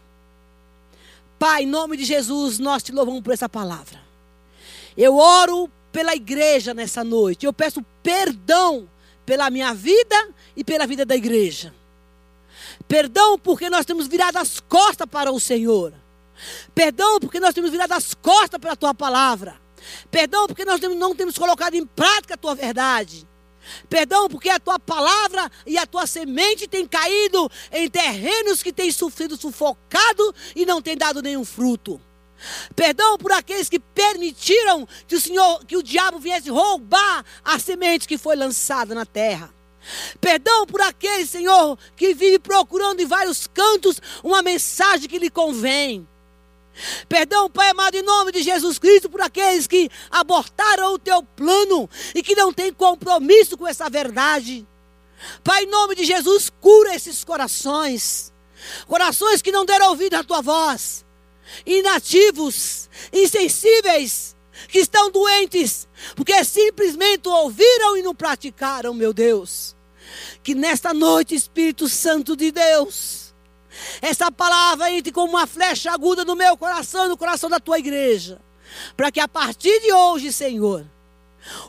[1.37, 3.99] Pai, em nome de Jesus, nós te louvamos por essa palavra.
[4.95, 7.45] Eu oro pela igreja nessa noite.
[7.45, 8.87] Eu peço perdão
[9.25, 11.73] pela minha vida e pela vida da igreja.
[12.87, 15.93] Perdão porque nós temos virado as costas para o Senhor.
[16.73, 19.55] Perdão porque nós temos virado as costas para a tua palavra.
[20.09, 23.27] Perdão porque nós não temos colocado em prática a tua verdade.
[23.89, 28.91] Perdão porque a tua palavra e a tua semente tem caído em terrenos que têm
[28.91, 31.99] sofrido sufocado e não tem dado nenhum fruto.
[32.75, 38.07] Perdão por aqueles que permitiram que o Senhor, que o diabo viesse roubar a semente
[38.07, 39.53] que foi lançada na terra.
[40.19, 46.07] Perdão por aqueles, Senhor, que vive procurando em vários cantos uma mensagem que lhe convém.
[47.07, 51.89] Perdão, Pai amado, em nome de Jesus Cristo, por aqueles que abortaram o teu plano
[52.13, 54.67] e que não têm compromisso com essa verdade.
[55.43, 58.33] Pai, em nome de Jesus, cura esses corações.
[58.87, 61.05] Corações que não deram ouvido à tua voz.
[61.65, 64.35] Inativos, insensíveis,
[64.67, 69.75] que estão doentes, porque simplesmente ouviram e não praticaram, meu Deus.
[70.43, 73.24] Que nesta noite, Espírito Santo de Deus,
[74.01, 77.79] essa palavra entre como uma flecha aguda no meu coração e no coração da tua
[77.79, 78.39] igreja.
[78.95, 80.85] Para que a partir de hoje, Senhor,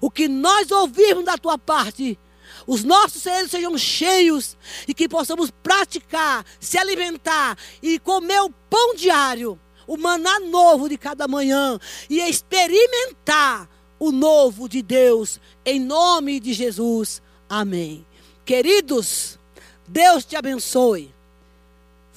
[0.00, 2.18] o que nós ouvirmos da tua parte,
[2.66, 4.57] os nossos cerebros sejam cheios
[4.88, 10.98] e que possamos praticar, se alimentar e comer o pão diário, o maná novo de
[10.98, 11.78] cada manhã
[12.11, 17.22] e experimentar o novo de Deus, em nome de Jesus.
[17.48, 18.04] Amém.
[18.44, 19.38] Queridos,
[19.86, 21.15] Deus te abençoe.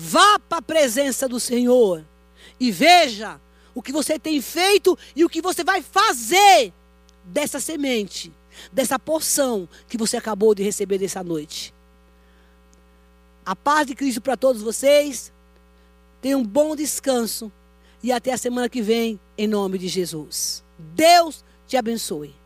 [0.02, 2.06] Vá para a presença do Senhor
[2.58, 3.38] e veja
[3.76, 6.72] o que você tem feito e o que você vai fazer
[7.26, 8.32] dessa semente,
[8.72, 11.74] dessa porção que você acabou de receber dessa noite.
[13.46, 15.34] A paz de Cristo para todos vocês.
[16.22, 17.52] Tenham um bom descanso
[18.02, 20.64] e até a semana que vem, em nome de Jesus.
[20.78, 22.39] Deus te abençoe.